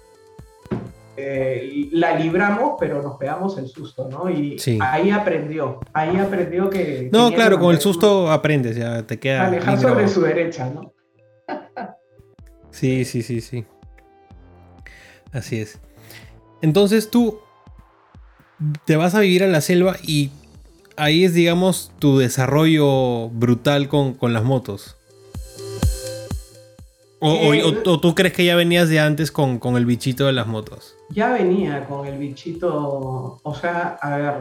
[1.15, 4.29] eh, la libramos, pero nos pegamos el susto, ¿no?
[4.29, 7.09] Y ahí aprendió, ahí aprendió que...
[7.11, 9.47] No, claro, con el susto aprendes, ya te queda...
[9.47, 10.93] Alejar sobre su derecha, ¿no?
[12.71, 13.65] sí, sí, sí, sí.
[15.31, 15.79] Así es.
[16.61, 17.39] Entonces tú
[18.85, 20.31] te vas a vivir a la selva y
[20.97, 24.97] ahí es, digamos, tu desarrollo brutal con, las motos.
[27.21, 30.47] Eh, o, tú crees que ya venías de antes con, con, el bichito de las
[30.47, 30.97] motos?
[31.09, 34.33] Ya venía con el bichito, o sea, a ver,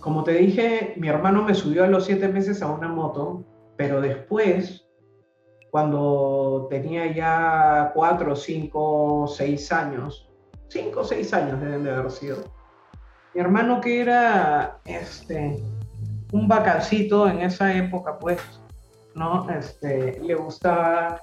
[0.00, 3.44] como te dije, mi hermano me subió a los siete meses a una moto,
[3.76, 4.86] pero después,
[5.70, 10.28] cuando tenía ya cuatro, cinco, seis años,
[10.68, 12.59] cinco o seis años deben de haber sido.
[13.34, 15.62] Mi hermano que era este,
[16.32, 18.40] un vacancito en esa época, pues,
[19.14, 19.48] ¿no?
[19.50, 21.20] Este, le gustaba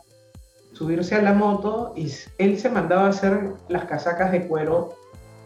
[0.74, 4.93] subirse a la moto y él se mandaba a hacer las casacas de cuero.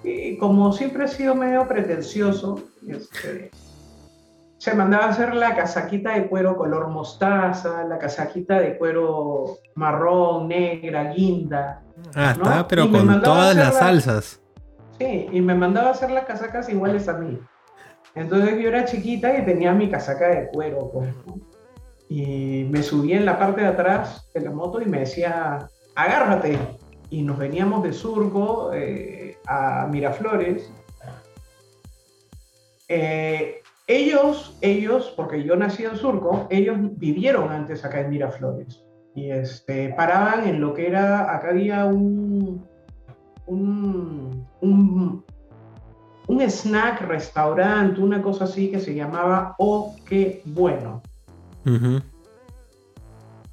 [0.04, 3.52] Y como siempre ha sido medio pretencioso, este,
[4.58, 10.48] se mandaba a hacer la casaquita de cuero color mostaza, la casaquita de cuero marrón,
[10.48, 11.82] negra, guinda,
[12.16, 14.41] Ah, está, pero con todas las salsas.
[15.02, 17.40] Sí, y me mandaba a hacer las casacas iguales a mí.
[18.14, 21.10] Entonces yo era chiquita y tenía mi casaca de cuero, pues,
[22.08, 26.56] y me subí en la parte de atrás de la moto y me decía, agárrate.
[27.10, 30.72] Y nos veníamos de Surco eh, a Miraflores.
[32.88, 38.84] Eh, ellos, ellos, porque yo nací en Surco, ellos vivieron antes acá en Miraflores.
[39.16, 42.68] Y este, paraban en lo que era, acá había un,
[43.48, 45.24] un, un,
[46.28, 51.02] un snack, restaurante, una cosa así que se llamaba Oh, qué bueno.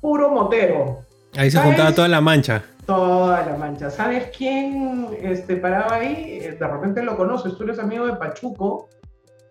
[0.01, 1.01] Puro motero.
[1.37, 2.63] Ahí se juntaba toda la mancha.
[2.87, 3.91] Toda la mancha.
[3.91, 6.39] ¿Sabes quién este, paraba ahí?
[6.39, 8.89] De repente lo conoces, tú eres amigo de Pachuco.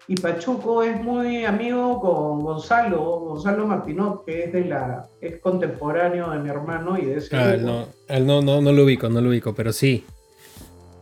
[0.10, 6.32] Y Pachuco es muy amigo con Gonzalo, Gonzalo Martinot, que es de la, es contemporáneo
[6.32, 9.20] de mi hermano y de ese ah, no, él no, no, no lo ubico, no
[9.20, 10.06] lo ubico, pero sí.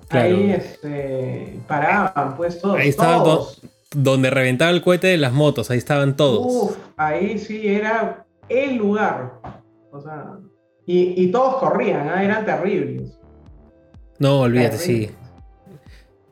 [0.10, 2.78] Ahí este, paraban, pues todos.
[2.78, 3.24] Ahí estaba
[3.96, 6.46] donde reventaba el cohete de las motos, ahí estaban todos.
[6.46, 9.40] Uf, ahí sí era el lugar.
[9.92, 10.38] O sea,
[10.86, 12.24] y, todos corrían, ¿ah?
[12.24, 13.18] eran terribles.
[14.20, 15.10] No, olvídate, sí.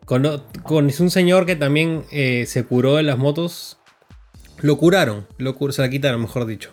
[0.06, 3.80] Con, un señor que también eh, se curó de las motos.
[4.62, 6.72] Lo curaron, lo se la quitaron, mejor dicho.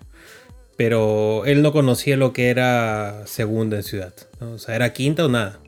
[0.76, 4.14] Pero él no conocía lo que era segunda en ciudad.
[4.40, 5.60] O sea, era quinta o nada.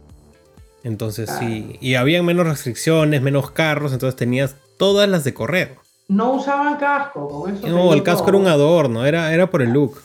[0.84, 1.76] Entonces sí.
[1.80, 5.76] Y había menos restricciones, menos carros, entonces tenías todas las de correr.
[6.08, 7.66] No usaban casco, con eso.
[7.68, 10.00] No, el casco era un adorno, era, era por el look.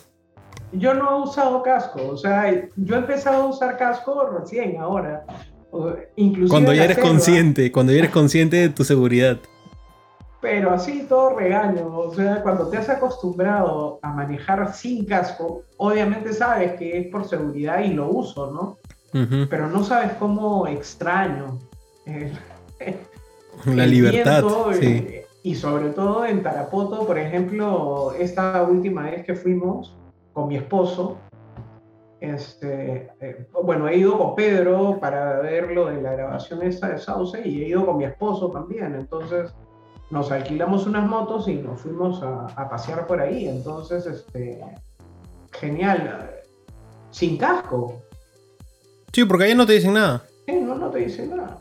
[0.72, 5.26] Yo no he usado casco, o sea, yo he empezado a usar casco recién ahora.
[6.16, 9.38] Inclusive cuando ya eres consciente, cuando ya eres consciente de tu seguridad.
[10.40, 16.32] Pero así todo regaño, o sea, cuando te has acostumbrado a manejar sin casco, obviamente
[16.32, 18.78] sabes que es por seguridad y lo uso, ¿no?
[19.12, 21.60] Pero no sabes cómo extraño
[23.66, 24.44] la libertad.
[25.44, 29.96] Y sobre todo en Tarapoto, por ejemplo, esta última vez que fuimos
[30.34, 31.18] con mi esposo,
[32.20, 36.98] este, eh, bueno, he ido con Pedro para ver lo de la grabación esta de
[36.98, 38.96] Sauce y he ido con mi esposo también.
[38.96, 39.54] Entonces
[40.10, 43.48] nos alquilamos unas motos y nos fuimos a, pasear por ahí.
[43.48, 44.60] Entonces, este,
[45.54, 46.32] genial.
[47.12, 48.02] Sin casco.
[49.18, 50.28] Sí, porque allá no te dicen nada.
[50.46, 51.58] Sí, no, no te dicen nada.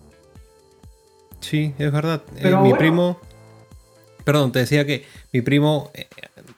[1.40, 2.20] Sí, es verdad.
[2.36, 3.18] Eh, mi primo.
[4.24, 6.06] Perdón, te decía que mi primo eh,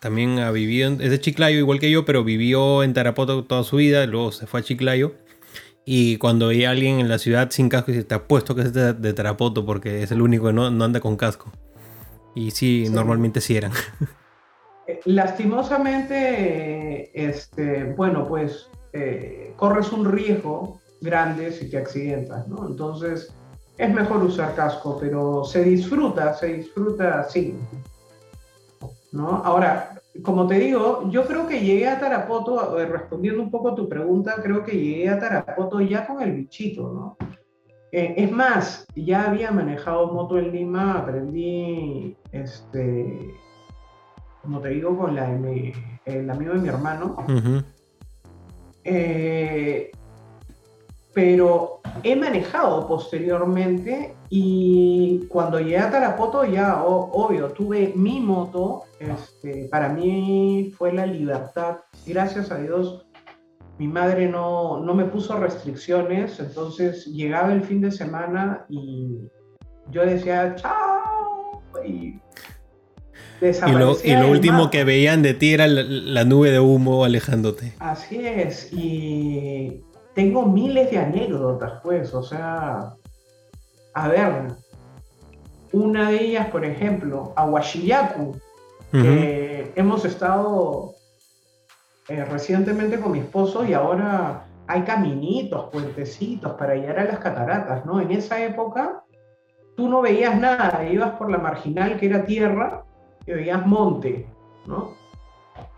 [0.01, 3.77] también ha vivido, es de Chiclayo igual que yo, pero vivió en Tarapoto toda su
[3.77, 5.13] vida, luego se fue a Chiclayo.
[5.85, 8.73] Y cuando veía a alguien en la ciudad sin casco, dice, te apuesto que es
[8.73, 11.53] de, Tarapoto porque es el único que no, anda con casco.
[12.35, 13.71] Y sí, normalmente sí eran.
[14.89, 18.71] Eh, lastimosamente, este, bueno, pues
[19.57, 22.67] corres un riesgo grande si te accidentas, ¿no?
[22.67, 23.33] Entonces,
[23.77, 27.57] es mejor usar casco, pero se disfruta, se disfruta así.
[29.13, 29.29] ¿no?
[29.45, 33.89] Ahora, como te digo, yo creo que llegué a Tarapoto, respondiendo un poco a tu
[33.89, 37.17] pregunta, creo que llegué a Tarapoto ya con el bichito, ¿no?
[37.91, 43.35] Eh, es más, ya había manejado moto en Lima, aprendí, este,
[44.43, 45.31] como te digo, con la,
[46.05, 47.17] el amigo de mi hermano
[51.19, 59.67] pero he manejado posteriormente y cuando llegué a Tarapoto ya, obvio, tuve mi moto, este,
[59.69, 61.79] para mí fue la libertad.
[62.07, 63.05] Gracias a Dios,
[63.81, 69.19] mi madre no, no me puso restricciones, entonces llegaba el fin de semana y
[69.91, 72.21] yo decía, chao, y
[73.41, 77.05] y lo, y lo último que veían de ti era la, la, nube de humo
[77.05, 77.73] alejándote.
[77.79, 79.81] Así es, y
[80.19, 82.93] tengo miles de anécdotas, pues, o sea,
[83.95, 84.49] a ver,
[85.71, 88.37] una de ellas, por ejemplo, Aguachillacu,
[88.91, 90.95] que hemos estado
[92.09, 97.87] eh, recientemente con mi esposo y ahora hay caminitos, puentecitos para llegar a las cataratas,
[97.87, 98.01] ¿no?
[98.01, 99.05] En esa época
[99.77, 102.83] tú no veías nada, ibas por la marginal que era tierra
[103.25, 104.27] y veías monte,
[104.67, 104.95] ¿no?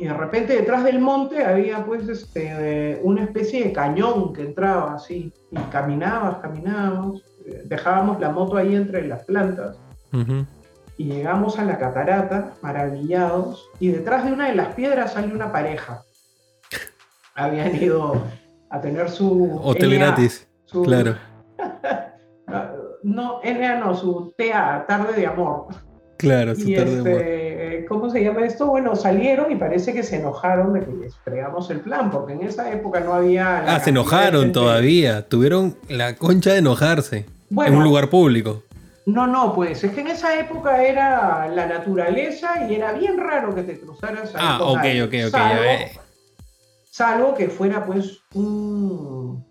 [0.01, 4.95] Y de repente detrás del monte había pues este, una especie de cañón que entraba
[4.95, 9.77] así, y caminabas, caminábamos, eh, dejábamos la moto ahí entre las plantas,
[10.97, 15.53] y llegamos a la catarata, maravillados, y detrás de una de las piedras salió una
[15.53, 16.03] pareja.
[17.35, 18.23] Habían ido
[18.71, 19.61] a tener su...
[19.63, 20.49] Hotel gratis,
[20.83, 21.17] claro.
[23.03, 25.67] no, NA no, su TEA, tarde de amor.
[26.17, 27.50] Claro, su tarde de amor este,
[27.91, 28.67] ¿cómo se llama esto?
[28.67, 32.43] Bueno, salieron y parece que se enojaron de que les fregamos el plan, porque en
[32.43, 33.65] esa época no había...
[33.67, 38.63] Ah, se enojaron todavía, tuvieron la concha de enojarse en un lugar público.
[39.07, 43.53] No, no, pues es que en esa época era la naturaleza y era bien raro
[43.57, 44.41] que te cruzaras ahí.
[44.41, 45.63] Ah, ok, ok, ok, salvo,
[46.85, 49.45] salvo que fuera pues un,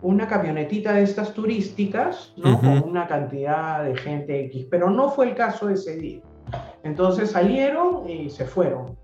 [0.00, 2.60] una camionetita de estas turísticas, ¿no?
[2.60, 6.20] Con una cantidad de gente X, pero no fue el caso ese día.
[6.82, 8.96] Entonces salieron y se fueron.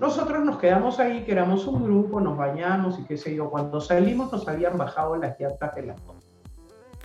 [0.00, 3.50] Nosotros nos quedamos ahí, que éramos un grupo, nos bañamos y qué sé yo.
[3.50, 6.26] Cuando salimos nos habían bajado las llantas de la moto.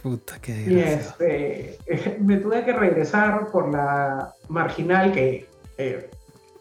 [0.02, 1.80] Puta, qué Y este,
[2.22, 6.10] me tuve que regresar por la marginal que, eh,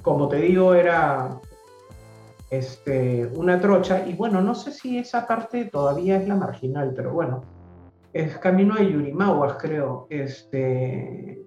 [0.03, 1.41] como te digo, era
[2.51, 4.07] este, una trocha.
[4.07, 7.43] Y bueno, no sé si esa parte todavía es la marginal, pero bueno,
[8.13, 10.07] es camino de Yurimaguas, creo.
[10.09, 11.42] Este,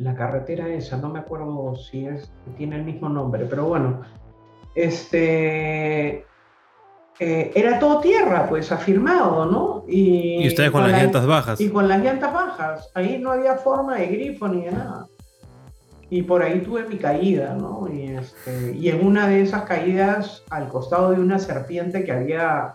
[0.00, 4.00] la carretera esa, no me acuerdo si es, tiene el mismo nombre, pero bueno,
[4.74, 6.24] este,
[7.18, 9.84] eh, era todo tierra, pues afirmado, ¿no?
[9.86, 11.60] Y, ustedes con, las llantas bajas.
[11.60, 15.06] Y con las llantas bajas, ahí no había forma de grifo ni de nada.
[16.08, 17.86] Y por ahí tuve mi caída, ¿no?
[17.92, 22.72] Y, este, y en una de esas caídas, al costado de una serpiente que había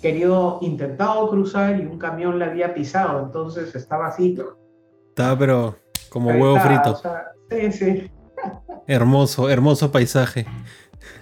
[0.00, 4.38] querido, intentado cruzar y un camión la había pisado, entonces estaba así.
[5.10, 7.00] Estaba pero como huevo frito.
[7.50, 8.10] sí, sí.
[8.86, 10.46] Hermoso, hermoso paisaje.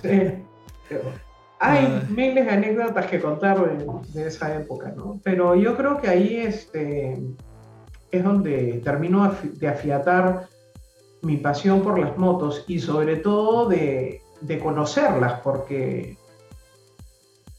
[0.02, 0.44] Sí.
[1.60, 2.02] Hay ah.
[2.08, 3.78] miles de anécdotas que contar
[4.12, 5.20] de, esa época, ¿no?
[5.22, 7.16] Pero yo creo que ahí este,
[8.10, 10.48] es donde termino de afiatar
[11.22, 14.20] mi pasión por las motos y sobre todo de,
[14.60, 16.16] conocerlas, porque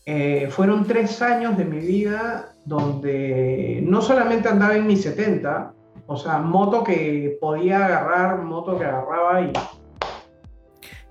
[0.05, 5.73] eh, fueron tres años de mi vida donde no solamente andaba en mi 70,
[6.13, 9.51] o sea, moto que podía agarrar, moto que agarraba y...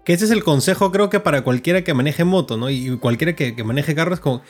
[0.04, 2.70] Que ese es el consejo creo que para cualquiera que maneje moto, ¿no?
[2.70, 4.42] Y cualquiera que, maneje carro es como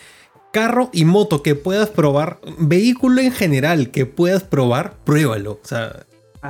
[0.53, 5.53] carro y moto que puedas probar, vehículo en general que puedas probar, pruébalo.
[5.53, 6.05] O sea,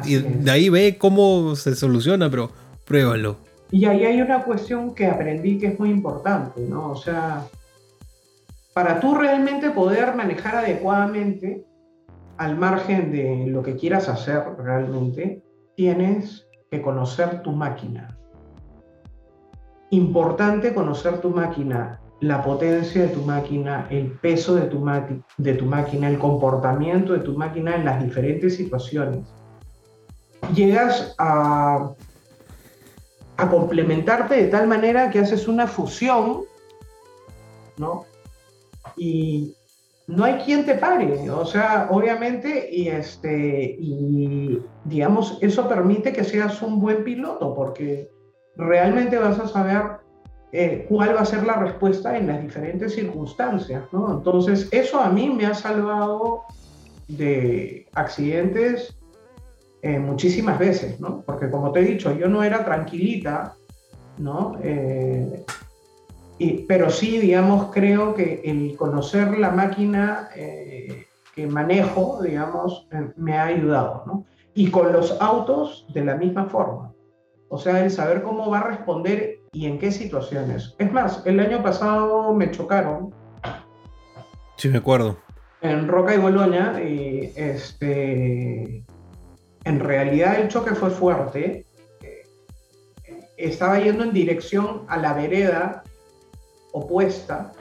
[0.05, 2.51] y de ahí ve cómo se soluciona, pero
[2.85, 3.37] pruébalo.
[3.71, 6.91] Y ahí hay una cuestión que aprendí que es muy importante, ¿no?
[6.91, 7.47] O sea,
[8.73, 11.65] para tú realmente poder manejar adecuadamente,
[12.43, 15.45] al margen de lo que quieras hacer realmente,
[15.77, 18.19] tienes que conocer tu máquina.
[19.91, 26.19] Importante conocer tu máquina, la potencia de tu máquina, el peso de tu, máquina, el
[26.19, 29.25] comportamiento de tu máquina en las diferentes situaciones.
[30.53, 31.95] Llegas a
[33.51, 36.43] complementarte de tal manera que haces una fusión,
[37.77, 38.05] ¿no?
[38.97, 39.55] Y,
[40.07, 46.25] no hay quien te pare, o sea, obviamente, y, este, y digamos, eso permite que
[46.25, 48.11] seas un buen piloto, porque
[48.57, 49.83] realmente vas a saber
[50.53, 54.13] eh, cuál va a ser la respuesta en las diferentes circunstancias, ¿no?
[54.19, 56.43] Entonces, eso a mí me ha salvado
[57.09, 58.95] de accidentes
[59.83, 61.23] eh, muchísimas veces, ¿no?
[61.23, 63.55] Porque como te he dicho, yo no era tranquilita,
[64.19, 64.59] ¿no?
[64.63, 65.45] Eh,
[66.67, 73.37] pero sí, digamos, creo que el conocer la máquina eh, que manejo, digamos, eh, me
[73.37, 74.25] ha ayudado, ¿no?
[74.55, 76.93] Y con los autos de la misma forma.
[77.49, 80.75] O sea, el saber cómo va a responder y en qué situaciones.
[80.79, 83.15] Es más, el año pasado me chocaron.
[84.57, 85.19] Sí, me acuerdo.
[85.61, 88.85] En Roca y Boloña, y este,
[89.65, 91.67] en realidad el choque fue fuerte.
[93.37, 95.83] Estaba yendo en dirección a la vereda
[96.73, 97.53] opuesta,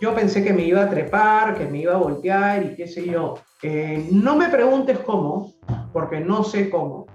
[0.00, 3.04] yo pensé que me iba a trepar, que me iba a voltear y qué sé
[3.04, 3.34] yo.
[3.62, 5.52] Eh, no me preguntes cómo,
[5.92, 7.06] porque no sé cómo.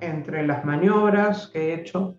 [0.00, 2.16] Entre las maniobras que he hecho,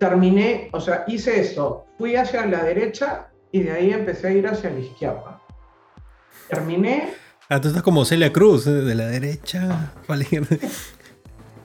[0.00, 4.48] terminé, o sea, hice esto, fui hacia la derecha y de ahí empecé a ir
[4.48, 5.40] hacia la izquierda.
[6.48, 7.10] Terminé.
[7.48, 8.72] Ah, tú estás como Celia Cruz, ¿eh?
[8.72, 9.92] de la derecha.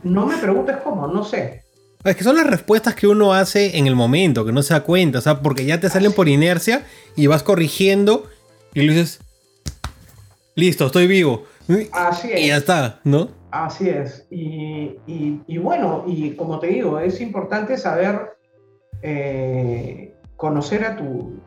[0.03, 1.62] no me preguntes cómo, no sé.
[2.03, 4.83] Es que son las respuestas que uno hace en el momento, que no se da
[4.83, 6.85] cuenta, o sea, porque ya te salen por inercia
[7.15, 8.27] y vas corrigiendo
[8.73, 9.21] y le dices,
[10.55, 11.45] listo, estoy vivo.
[11.93, 12.41] Así es.
[12.41, 13.29] Y ya está, ¿no?
[13.51, 14.25] Así es.
[14.29, 14.97] Y,
[15.59, 18.35] bueno, y como te digo, es importante saber
[19.01, 21.39] eh, conocer a tu,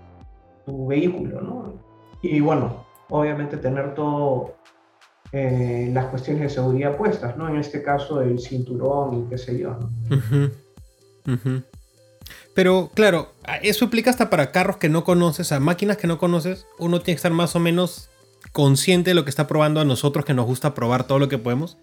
[0.64, 1.82] tu vehículo, ¿no?
[2.22, 4.56] Y bueno, obviamente tener todo
[5.38, 7.46] eh, las cuestiones de seguridad puestas, ¿no?
[7.46, 9.90] En este caso el cinturón y qué sé yo, ¿no?
[12.54, 13.32] Pero claro,
[13.62, 17.16] eso implica hasta para carros que no conoces, a máquinas que no conoces, uno tiene
[17.16, 18.08] que estar más o menos
[18.52, 21.36] consciente de lo que está probando a nosotros que nos gusta probar todo lo que
[21.36, 21.76] podemos.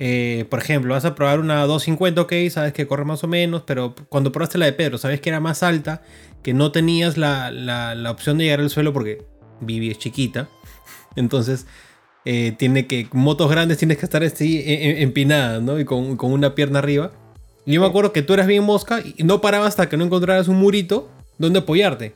[0.00, 3.62] Eh, por ejemplo, vas a probar una 250, ok, sabes que corre más o menos,
[3.64, 6.02] pero cuando probaste la de Pedro, sabes que era más alta,
[6.42, 9.24] que no tenías la, la opción de llegar al suelo porque
[9.60, 10.48] Vivi es chiquita.
[11.14, 11.66] Entonces,
[12.28, 15.78] eh, tiene que, motos grandes tienes que estar así e, e, empinada, ¿no?
[15.78, 17.12] Y con, una pierna arriba.
[17.64, 20.04] Y yo me acuerdo que tú eras bien mosca y no paraba hasta que no
[20.04, 21.08] encontraras un murito
[21.38, 22.12] donde apoyarte.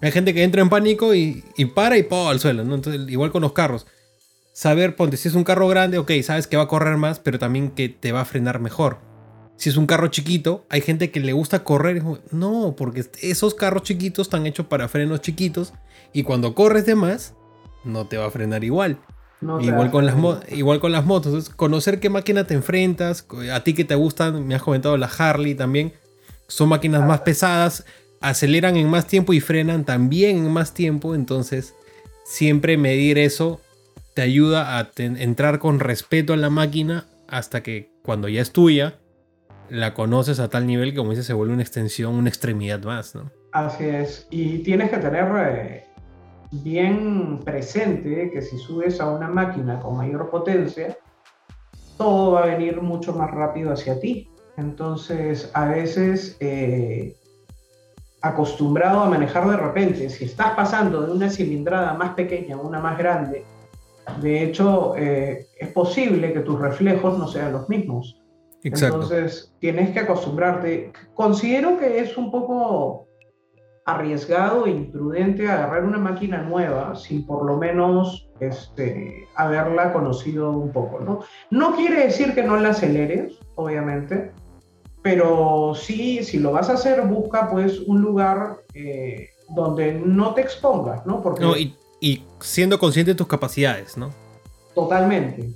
[0.00, 1.44] Hay gente que entra en pánico y,
[1.74, 2.74] para y po al suelo, ¿no?
[2.76, 3.86] Entonces, igual con los carros.
[4.54, 7.38] Saber, ponte, si es un carro grande, ok, sabes que va a correr más, pero
[7.38, 9.00] también que te va a frenar mejor.
[9.56, 12.02] Si es un carro chiquito, hay gente que le gusta correr.
[12.30, 15.74] No, porque esos carros chiquitos están hechos para frenos chiquitos
[16.14, 17.34] y cuando corres de más,
[17.84, 18.98] no te va a frenar igual.
[19.60, 20.16] igual, con las
[20.50, 21.26] igual con las motos.
[21.26, 25.06] Entonces, conocer qué máquina te enfrentas, a ti que te gustan, me has comentado la
[25.06, 25.92] Harley también,
[26.48, 27.84] son máquinas más pesadas,
[28.20, 31.14] aceleran en más tiempo y frenan también en más tiempo.
[31.14, 31.74] Entonces,
[32.24, 33.60] siempre medir eso
[34.14, 38.98] te ayuda a entrar con respeto a la máquina hasta que cuando ya es tuya,
[39.68, 43.14] la conoces a tal nivel que como dices se vuelve una extensión, una extremidad más,
[43.14, 43.30] ¿no?
[43.52, 44.26] Así es.
[44.30, 45.84] Y tienes que tener eh,
[46.62, 50.96] bien presente que si subes a una máquina con mayor potencia,
[51.96, 54.28] todo va a venir mucho más rápido hacia ti.
[54.56, 57.16] Entonces, a veces eh,
[58.22, 62.78] acostumbrado a manejar de repente, si estás pasando de una cilindrada más pequeña a una
[62.78, 63.44] más grande,
[64.20, 68.20] de hecho eh, es posible que tus reflejos no sean los mismos.
[68.62, 70.92] Entonces tienes que acostumbrarte.
[71.14, 73.06] Considero que es un poco
[73.86, 80.72] arriesgado e imprudente agarrar una máquina nueva sin por lo menos este, haberla conocido un
[80.72, 81.20] poco, ¿no?
[81.50, 84.32] No quiere decir que no la aceleres, obviamente,
[85.02, 90.40] pero sí, si lo vas a hacer, busca pues un lugar eh, donde no te
[90.40, 91.22] expongas, ¿no?
[91.22, 91.44] Porque...
[92.00, 94.10] y, siendo consciente de tus capacidades, ¿no?
[94.74, 95.50] Totalmente,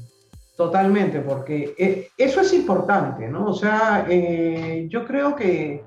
[0.57, 3.47] totalmente, porque eh, eso es importante, ¿no?
[3.47, 5.83] O sea, eh, yo creo que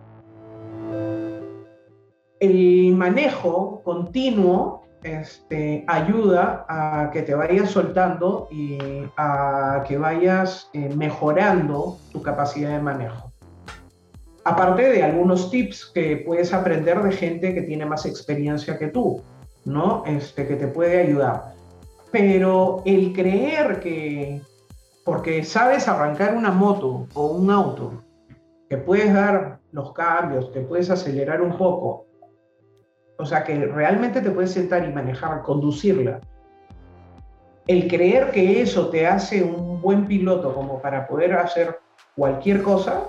[2.41, 8.77] el manejo continuo este, ayuda a que te vayas soltando y
[9.15, 13.31] a que vayas mejorando tu capacidad de manejo
[14.43, 19.21] aparte de algunos tips que puedes aprender de gente que tiene más experiencia que tú,
[19.65, 20.03] ¿no?
[20.05, 21.53] Este, que te puede ayudar.
[22.11, 24.41] Pero el creer que
[25.03, 28.03] porque sabes arrancar una moto o un auto,
[28.69, 32.05] que puedes dar los cambios, que puedes acelerar un poco,
[33.21, 36.19] o sea, que realmente te puedes sentar y manejar, conducirla.
[37.67, 41.79] El creer que eso te hace un buen piloto como para poder hacer
[42.15, 43.03] cualquier cosa,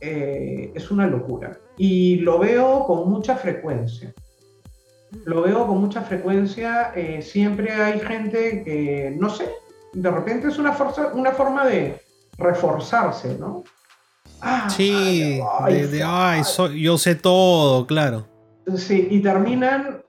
[0.00, 1.56] eh, es una locura.
[1.78, 4.12] Y lo veo con mucha frecuencia.
[5.24, 6.92] Lo veo con mucha frecuencia.
[6.94, 9.48] Eh, siempre hay gente que, no sé,
[9.94, 10.76] de repente es una,
[11.14, 12.00] una forma de
[12.36, 13.64] reforzarse, ¿no?
[14.42, 16.42] Ah, sí, de, ay,
[16.76, 18.33] yo sé todo, claro.
[18.76, 20.02] Sí, y terminan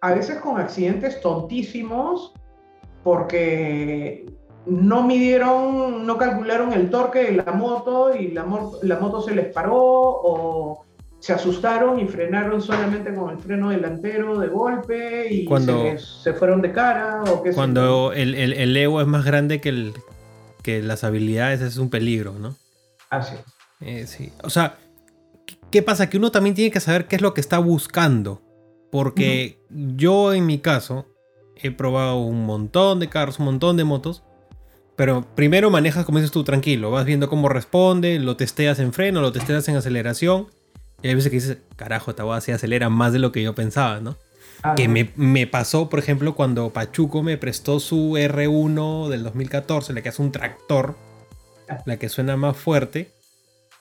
[0.00, 2.32] a veces con accidentes tontísimos
[3.04, 4.26] porque
[4.66, 8.46] no midieron, no calcularon el torque de la moto y la,
[8.82, 10.84] la moto se les paró o
[11.22, 15.48] se asustaron y frenaron solamente con el freno delantero de golpe y
[15.98, 19.94] se, fueron de cara o qué Cuando el, el, ego es más grande que, el,
[20.64, 22.56] que las habilidades es un peligro, ¿no?
[23.08, 23.36] Así
[23.80, 24.32] eh, sí.
[24.42, 24.78] O sea,
[25.72, 26.08] ¿qué pasa?
[26.08, 28.42] Que uno también tiene que saber qué es lo que está buscando.
[28.92, 31.06] Porque yo en mi caso
[31.56, 34.22] he probado un montón de carros, un montón de motos
[34.96, 36.90] pero primero manejas, como dices tú, tranquilo.
[36.90, 40.48] Vas viendo cómo responde, lo testeas en freno, lo testeas en aceleración.
[41.02, 43.54] Y hay veces que dices, carajo, esta voz así acelera más de lo que yo
[43.54, 44.16] pensaba, ¿no?
[44.62, 49.92] Ah, que me, me, pasó, por ejemplo, cuando Pachuco me prestó su R1 del 2014,
[49.92, 50.96] la que hace un tractor,
[51.68, 51.82] ah.
[51.84, 53.12] la que suena más fuerte.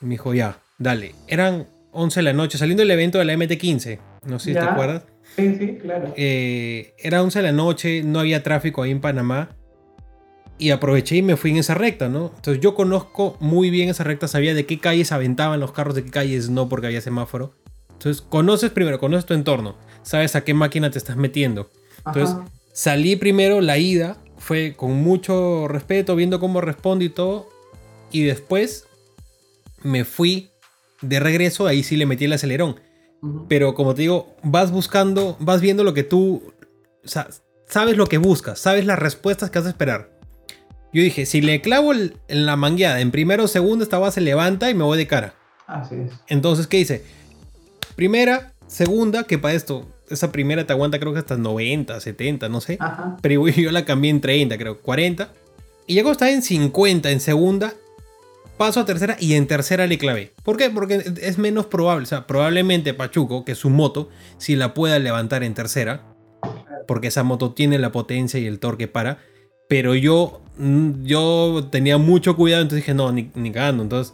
[0.01, 1.13] Y me dijo, ya, dale.
[1.27, 3.99] Eran 11 de la noche, saliendo del evento de la MT15.
[4.25, 5.03] No sé si te acuerdas.
[5.35, 6.13] Sí, sí, claro.
[6.17, 9.49] Eh, era 11 de la noche, no había tráfico ahí en Panamá
[10.61, 12.33] y aproveché y me fui en esa recta, ¿no?
[12.35, 16.03] Entonces yo conozco muy bien esa recta, sabía de qué calles aventaban los carros, de
[16.03, 17.55] qué calles no, porque había semáforo.
[17.93, 21.71] Entonces conoces primero, conoces tu entorno, sabes a qué máquina te estás metiendo.
[22.05, 22.35] Entonces
[22.73, 27.49] salí primero la ida, fue con mucho respeto, viendo cómo responde y todo,
[28.11, 28.85] y después
[29.81, 30.50] me fui
[31.01, 32.79] de regreso, ahí sí le metí el acelerón.
[33.47, 36.53] Pero como te digo, vas buscando, vas viendo lo que tú,
[37.03, 37.27] o sea,
[37.67, 40.09] sabes lo que buscas, sabes las respuestas que has de esperar.
[40.93, 44.21] Yo dije, si le clavo en la mangueada en primero o segundo, esta base se
[44.21, 45.35] levanta y me voy de cara.
[45.67, 46.11] Así es.
[46.27, 47.03] Entonces, ¿qué hice?
[47.95, 52.59] Primera, segunda, que para esto, esa primera te aguanta creo que hasta 90, 70, no
[52.59, 52.77] sé.
[53.21, 55.31] Pero yo la cambié en 30, creo, 40.
[55.87, 57.73] Y ya cuando estaba en 50 en segunda,
[58.61, 60.33] paso a tercera y en tercera le clavé.
[60.43, 60.69] ¿Por qué?
[60.69, 62.03] Porque es menos probable.
[62.03, 66.03] O sea, probablemente Pachuco, que su moto, si la pueda levantar en tercera.
[66.87, 69.17] porque esa moto tiene la potencia y el torque para.
[69.67, 73.81] Pero yo, mm, yo tenía mucho cuidado, entonces dije, no, ni, cagando.
[73.81, 74.13] Entonces,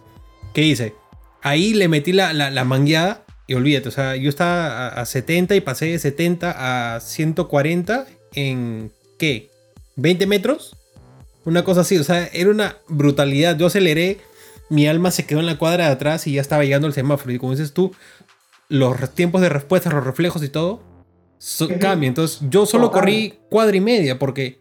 [0.54, 0.94] ¿qué hice?
[1.42, 5.62] Ahí le metí la, la, mangueada y olvídate, o sea, yo estaba a, 70 y
[5.62, 9.50] pasé de 70 a 140 en, ¿qué?
[9.98, 10.78] ¿20 metros?
[11.44, 13.58] Una cosa así, o sea, era una brutalidad.
[13.58, 14.20] Yo aceleré,
[14.70, 17.32] mi alma se quedó en la cuadra de atrás y ya estaba llegando el semáforo.
[17.32, 17.94] Y como dices tú,
[18.70, 20.82] los tiempos de respuesta, los reflejos y todo,
[21.80, 22.10] cambian.
[22.12, 24.60] Entonces, yo solo corrí cuadra y media porque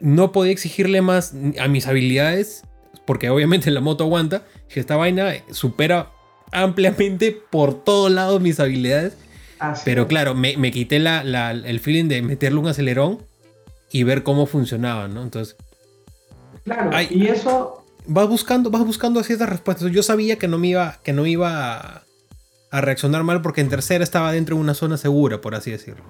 [0.00, 2.62] no podía exigirle más a mis habilidades,
[3.06, 4.42] porque obviamente la moto aguanta.
[4.68, 6.10] Que esta vaina supera
[6.52, 9.16] ampliamente por todos lados mis habilidades.
[9.84, 13.18] pero claro, me, quité el feeling de meterle un acelerón
[13.92, 15.22] y ver cómo funcionaba, ¿no?
[15.22, 15.56] Entonces.
[16.64, 17.79] Claro, y eso.
[18.06, 19.90] Vas buscando, vas buscando ciertas respuestas.
[19.90, 22.02] Yo sabía que no me iba, que no iba
[22.70, 26.04] a, reaccionar mal porque en tercera estaba dentro de una zona segura, por así decirlo.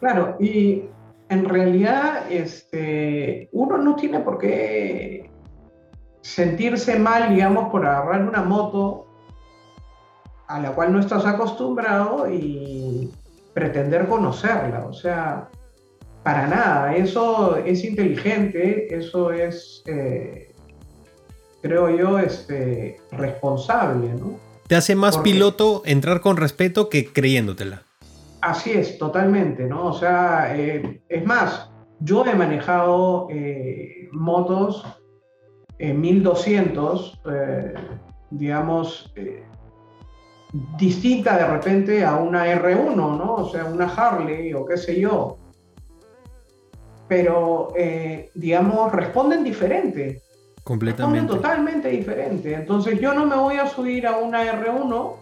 [0.00, 0.84] Claro, y
[1.28, 5.30] en realidad este, uno no tiene por qué
[6.22, 9.06] sentirse mal, digamos, por agarrar una moto
[10.48, 13.10] a la cual no estás acostumbrado y
[13.54, 14.86] pretender conocerla.
[14.86, 15.48] O sea,
[16.22, 20.52] para nada, eso es inteligente, eso es, eh,
[21.66, 24.38] creo yo, este, responsable, ¿no?
[24.66, 27.82] Te hace más piloto entrar con respeto que creyéndotela.
[28.40, 29.86] Así es, totalmente, ¿no?
[29.86, 34.84] O sea, eh, es más, yo he manejado eh, motos
[35.78, 37.74] en 1200, eh,
[38.30, 39.12] digamos,
[40.78, 43.34] distinta de repente a una R1, ¿no?
[43.34, 45.38] O sea, una Harley o qué sé yo.
[47.08, 47.72] Pero,
[48.34, 50.22] digamos, responden diferente.
[50.66, 51.32] Completamente.
[51.32, 52.52] totalmente diferente.
[52.52, 55.14] Entonces yo no me voy a subir a una R1,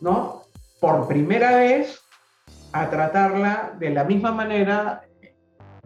[0.00, 0.42] ¿no?
[0.80, 2.00] Por primera vez
[2.72, 5.02] a tratarla de la misma manera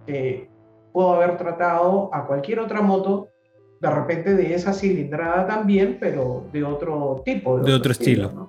[0.07, 0.49] que
[0.93, 3.27] puedo haber tratado a cualquier otra moto,
[3.81, 7.59] de repente de esa cilindrada también, pero de otro tipo.
[7.59, 8.49] De, otro, estilo.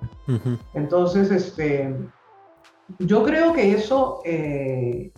[0.76, 1.96] Entonces, este,
[3.00, 5.12] yo creo que eso, eh,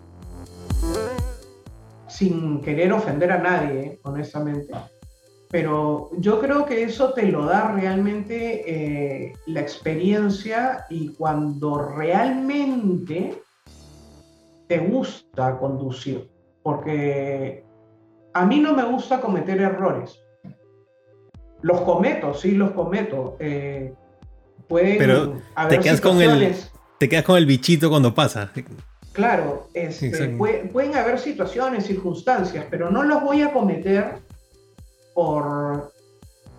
[2.07, 4.73] sin querer ofender a nadie, honestamente,
[5.49, 8.63] pero yo creo que eso te lo da realmente
[9.27, 13.41] eh, la experiencia y cuando realmente
[14.67, 16.29] te gusta conducir,
[16.63, 17.63] porque
[18.33, 20.19] a mí no me gusta cometer errores.
[21.61, 23.37] Los cometo, sí, los cometo.
[23.39, 23.93] Eh,
[24.67, 25.37] Pero
[25.69, 26.55] te quedas con el
[26.99, 28.51] te quedas con el bichito cuando pasa.
[29.17, 30.27] Claro, este,
[30.71, 34.19] pueden haber situaciones, circunstancias, pero no los voy a cometer
[35.15, 35.91] por,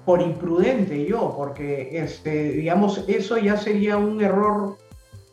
[0.04, 4.76] por imprudente yo, porque este, digamos, eso ya sería un error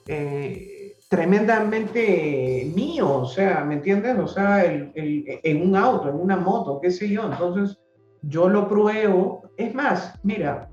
[0.06, 4.20] eh, tremendamente mío, o sea, ¿me entiendes?
[4.20, 7.76] O sea, en un auto, en una moto, qué sé yo, entonces
[8.22, 9.50] yo lo pruebo.
[9.58, 10.70] Es más, mira,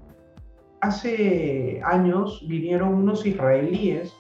[0.83, 4.13] hace años vinieron unos israelíes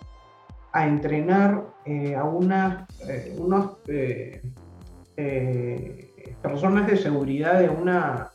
[0.72, 3.76] a entrenar eh, a una, eh, unos
[6.42, 8.30] personas de seguridad de una...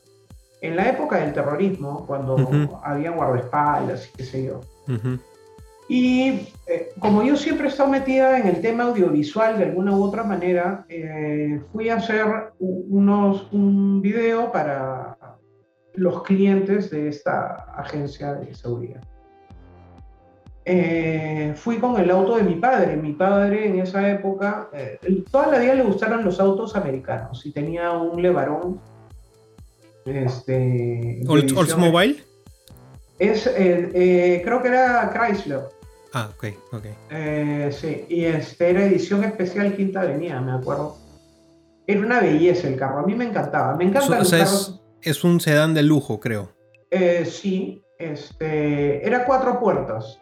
[0.61, 4.61] En la época del terrorismo, cuando había guardaespaldas y qué sé yo.
[5.89, 10.03] Y eh, como yo siempre he estado metida en el tema audiovisual de alguna u
[10.03, 12.25] otra manera, eh, fui a hacer
[12.59, 15.17] unos, un video para
[15.93, 19.01] los clientes de esta agencia de seguridad.
[20.69, 22.97] Eh, fui con el auto de mi padre.
[22.97, 24.99] Mi padre en esa época, eh,
[25.31, 28.81] toda la vida le gustaron los autos americanos y tenía un Levarón.
[30.05, 32.21] Este, Oldsmobile?
[33.17, 35.61] Es, eh, creo que era Chrysler.
[36.13, 36.85] Ah, ok, ok.
[37.71, 40.97] sí, y este era edición especial Quinta Avenida, me acuerdo.
[41.85, 43.73] Era una belleza el carro, a mí me encantaba.
[43.77, 44.19] Me encanta.
[44.19, 46.49] es, es, un sedán de lujo, creo.
[47.23, 50.19] sí, este, era cuatro puertas.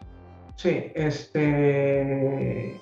[0.56, 2.80] Sí, este.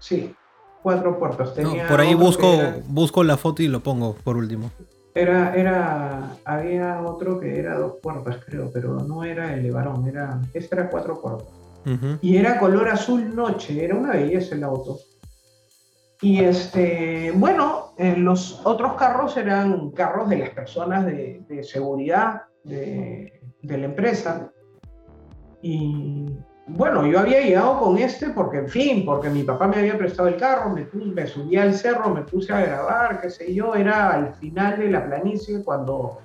[0.00, 0.34] Sí,
[0.82, 1.50] cuatro puertas.
[1.88, 2.46] por ahí busco,
[2.86, 4.70] busco la foto y lo pongo por último.
[5.14, 10.40] Era, era, había otro que era dos puertas, creo, pero no era el Levarón, era,
[10.54, 11.48] este era cuatro puertas.
[12.20, 14.98] Y era color azul noche, era una belleza el auto.
[16.20, 23.78] Y este, bueno, los otros carros eran carros de las personas de, seguridad de, de
[23.78, 24.52] la empresa.
[25.62, 26.26] Y
[26.68, 30.28] bueno, yo había llegado con este porque, en fin, porque mi papá me había prestado
[30.28, 34.12] el carro, me, me subí al cerro, me puse a grabar, qué sé yo, era
[34.12, 36.18] al final de la planicie cuando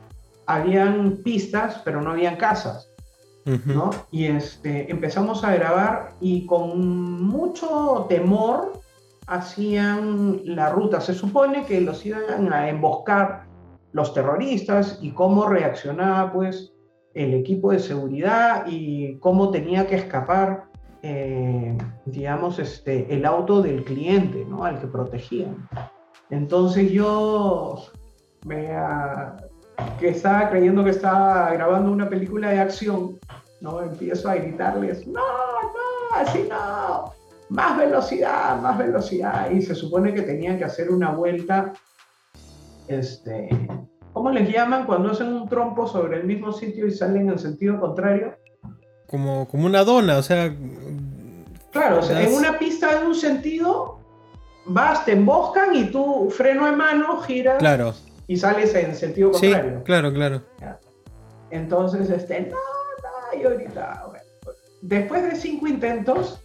[0.46, 2.90] habían pistas, pero no habían casas,
[3.66, 3.92] ¿no?
[4.12, 8.74] Y este, empezamos a grabar y con mucho temor,
[9.28, 11.00] hacían la ruta.
[11.00, 13.46] Se supone que los iban a emboscar
[13.94, 16.73] los terroristas y cómo reaccionaba pues
[17.14, 20.66] el equipo de seguridad y cómo tenía que escapar,
[21.02, 24.66] eh, digamos, este, el auto del cliente, ¿no?
[24.66, 25.68] Al que protegían.
[26.30, 27.86] Entonces yo
[28.46, 28.70] me,
[30.00, 33.20] que estaba creyendo que estaba grabando una película de acción,
[33.62, 33.82] ¿no?
[33.82, 37.14] Empiezo a gritarles, no, no, así no,
[37.50, 39.52] más velocidad, más velocidad.
[39.52, 41.74] Y se supone que tenían que hacer una vuelta,
[42.88, 43.50] este,
[44.14, 47.80] ¿cómo les llaman cuando hacen un trompo sobre el mismo sitio y salen en sentido
[47.80, 48.36] contrario?
[49.08, 50.56] Como, como una dona, o sea...
[51.72, 54.00] Claro, o sea, en una pista de un sentido,
[54.66, 57.58] vas, te emboscan y tú freno de mano, giras.
[57.58, 57.94] Claro
[58.28, 59.78] y sales en sentido contrario.
[59.80, 60.42] Sí, claro, claro.
[61.52, 64.24] Entonces, este, no, no, y ahorita, bueno.
[64.82, 66.42] Después de cinco intentos,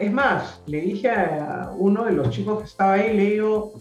[0.00, 3.74] es más, le dije a uno de los chicos que estaba ahí, le digo,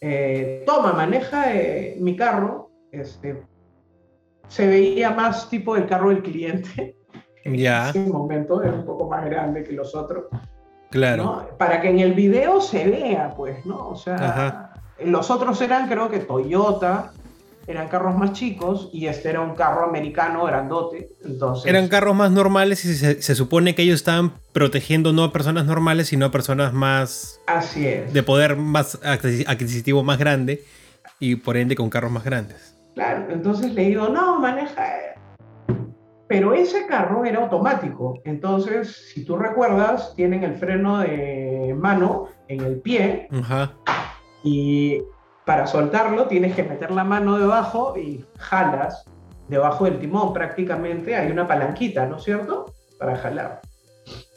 [0.00, 3.42] eh, toma, maneja eh, mi carro, este,
[4.48, 6.96] se veía más tipo el carro del cliente.
[7.44, 7.90] Ya.
[7.94, 10.26] En ese momento era un poco más grande que los otros.
[10.90, 11.48] Claro.
[11.58, 13.88] Para que en el video se vea, pues, ¿no?
[13.88, 14.68] O sea, Ajá
[15.04, 17.12] los otros eran, creo que Toyota,
[17.68, 21.10] eran carros más chicos y este era un carro americano grandote.
[21.22, 21.66] Entonces...
[21.66, 26.08] Eran carros más normales y se, supone que ellos estaban protegiendo no a personas normales,
[26.08, 27.40] sino a personas más...
[27.46, 28.12] Así es.
[28.12, 30.64] De poder más adquisitivo más grande
[31.20, 32.74] y por ende con carros más grandes.
[32.94, 34.84] Claro, entonces le digo, no, maneja...
[36.26, 38.20] Pero ese carro era automático.
[38.24, 43.28] Entonces, si tú recuerdas, tienen el freno de mano en el pie.
[43.30, 43.72] Ajá
[44.42, 45.02] y
[45.48, 49.06] para soltarlo tienes que meter la mano debajo y jalas
[49.48, 52.66] debajo del timón prácticamente hay una palanquita, ¿no es cierto?
[52.98, 53.62] Para jalar.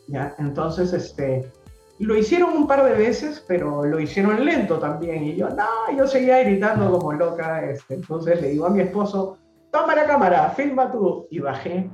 [0.08, 0.34] ¿Ya?
[0.40, 1.52] Entonces, este,
[2.00, 5.26] lo hicieron un par de veces, pero lo hicieron lento también.
[5.26, 5.66] Y yo, no,
[5.98, 7.70] yo seguía gritando como loca.
[7.70, 9.38] Este, entonces le digo a mi esposo,
[9.70, 11.28] toma la cámara, filma tú.
[11.30, 11.90] Y bajé.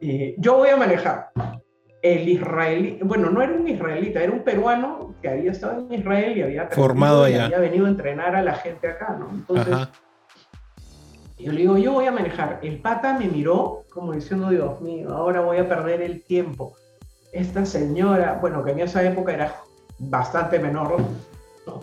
[0.00, 1.30] Y yo voy a manejar
[2.04, 6.36] el israelí, bueno, no era un israelita, era un peruano que había estado en Israel
[6.36, 7.46] y había formado allá.
[7.46, 9.30] había venido a entrenar a la gente acá, ¿no?
[9.30, 9.88] Entonces,
[11.38, 12.58] yo le digo, yo voy a manejar.
[12.62, 16.74] El pata me miró como diciendo, Dios mío, ahora voy a perder el tiempo.
[17.32, 19.56] Esta señora, bueno, que en esa época era
[19.98, 21.00] bastante menor,
[21.66, 21.80] ¿no?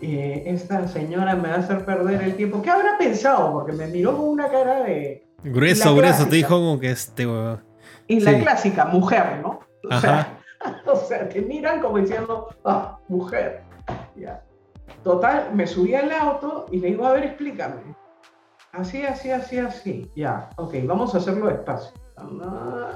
[0.00, 2.60] Eh, esta señora me va a hacer perder el tiempo.
[2.62, 3.52] ¿Qué habrá pensado?
[3.52, 5.24] Porque me miró con una cara de...
[5.44, 7.28] Grueso, grueso, te dijo como que este...
[8.08, 9.60] Y la clásica, mujer, ¿no?
[9.90, 10.38] O sea,
[10.86, 13.62] o sea, te miran como diciendo, ah, mujer.
[14.16, 14.42] Ya.
[15.02, 17.94] Total, me subí al auto y le digo, a ver, explícame.
[18.72, 20.10] Así, así, así, así.
[20.16, 21.92] Ya, ok, vamos a hacerlo despacio.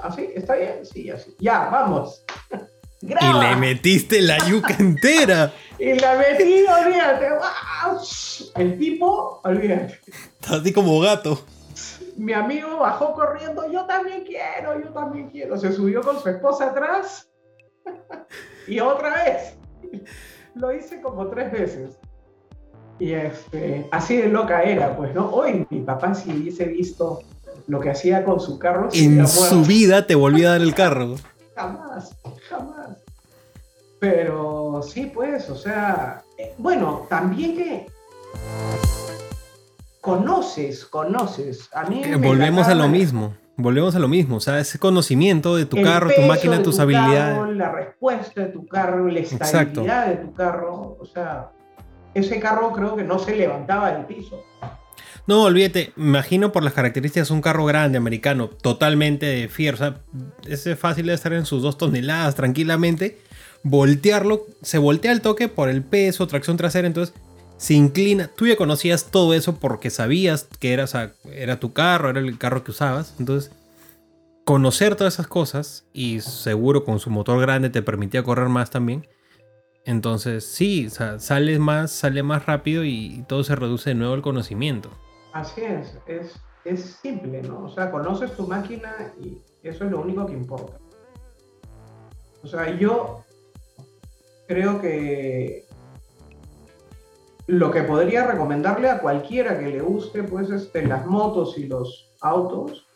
[0.02, 0.30] ¿Así?
[0.34, 0.86] ¿Está bien?
[0.86, 1.34] Sí, así.
[1.38, 2.24] Ya, vamos.
[3.02, 5.52] Y le metiste la yuca entera.
[5.78, 7.28] y la metí, olvídate.
[8.57, 10.00] El tipo, olvídate.
[10.40, 11.38] Está así como gato
[12.16, 15.56] mi amigo bajó corriendo, yo también quiero, yo también quiero.
[15.56, 17.30] Se subió con su esposa atrás
[18.66, 19.56] y otra vez.
[20.54, 21.98] Lo hice como tres veces.
[22.98, 25.28] Y este, así de loca era, pues, ¿no?
[25.28, 27.20] Hoy mi papá si hubiese visto
[27.66, 28.88] lo que hacía con su carro.
[28.94, 31.16] En su vida te volvió a dar el carro.
[31.54, 32.14] Jamás,
[32.50, 32.98] jamás.
[33.98, 37.86] Pero sí, pues, o sea, eh, bueno, también que
[40.07, 41.68] conoces, conoces.
[41.74, 43.34] A mí eh, volvemos a lo mismo.
[43.57, 47.57] Volvemos a lo mismo, o sea, ese conocimiento de tu carro, tu máquina, tus habilidades.
[47.57, 51.50] la respuesta de tu carro, la estabilidad de tu carro, o sea,
[52.12, 54.44] ese carro creo que no se levantaba del piso.
[55.26, 60.00] No, olvídate, imagino por las características un carro grande, americano, totalmente de fierro, o sea,
[60.46, 63.18] es fácil de estar en sus dos toneladas tranquilamente,
[63.62, 67.14] voltearlo, se voltea el toque por el peso, tracción trasera, entonces
[67.57, 68.28] se inclina.
[68.28, 70.86] Tú ya conocías todo eso porque sabías que era,
[71.32, 73.14] era tu carro, era el carro que usabas.
[73.18, 73.52] Entonces,
[74.44, 79.07] conocer todas esas cosas y seguro con su motor grande te permitía correr más también.
[79.84, 84.90] Entonces, sí, sale más, sale más rápido y todo se reduce de nuevo el conocimiento.
[85.32, 87.64] Así es, es, es simple, ¿no?
[87.64, 90.78] O sea, conoces tu máquina y eso es lo único que importa.
[92.42, 93.24] O sea, yo
[94.48, 95.65] creo que
[97.47, 102.16] lo que podría recomendarle a cualquiera que le guste, pues, este, las motos y los
[102.20, 102.86] autos,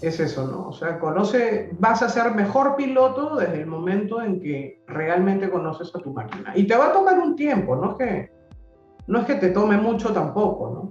[0.00, 0.68] es eso, ¿no?
[0.68, 5.94] O sea, conoce, vas a ser mejor piloto desde el momento en que realmente conoces
[5.94, 6.52] a tu máquina.
[6.56, 8.32] Y te va a tomar un tiempo, no es que,
[9.06, 10.90] no es que te tome mucho tampoco, ¿no?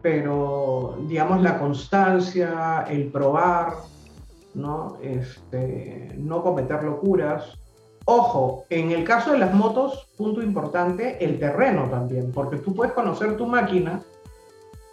[0.00, 3.72] Pero, digamos, la constancia, el probar,
[4.54, 4.96] ¿no?
[5.02, 7.58] Este, no cometer locuras,
[8.08, 12.94] Ojo, en el caso de las motos, punto importante, el terreno también, porque tú puedes
[12.94, 14.00] conocer tu máquina,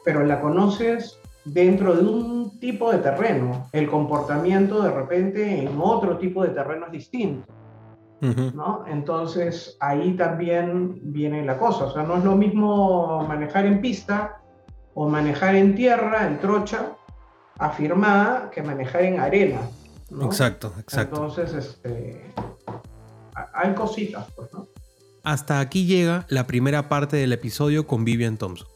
[0.04, 3.68] pero la conoces dentro de un tipo de terreno.
[3.72, 7.54] El comportamiento de repente en otro tipo de terreno es distinto.
[8.22, 8.86] ¿no?
[8.88, 11.86] Entonces ahí también viene la cosa.
[11.86, 14.42] O sea, no es lo mismo manejar en pista
[14.94, 16.94] o manejar en tierra, en trocha,
[17.60, 19.60] afirmada, que manejar en arena.
[20.22, 21.16] Exacto, exacto.
[21.16, 22.34] Entonces, este,
[23.54, 24.68] hay cositas, pues, ¿no?
[25.24, 28.68] Hasta aquí llega la primera parte del episodio con Vivian Thompson.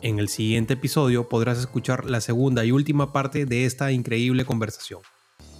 [0.00, 5.00] En el siguiente episodio podrás escuchar la segunda y última parte de esta increíble conversación.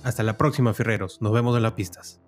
[0.03, 1.21] Hasta la próxima, Ferreros.
[1.21, 2.21] Nos vemos en las pistas.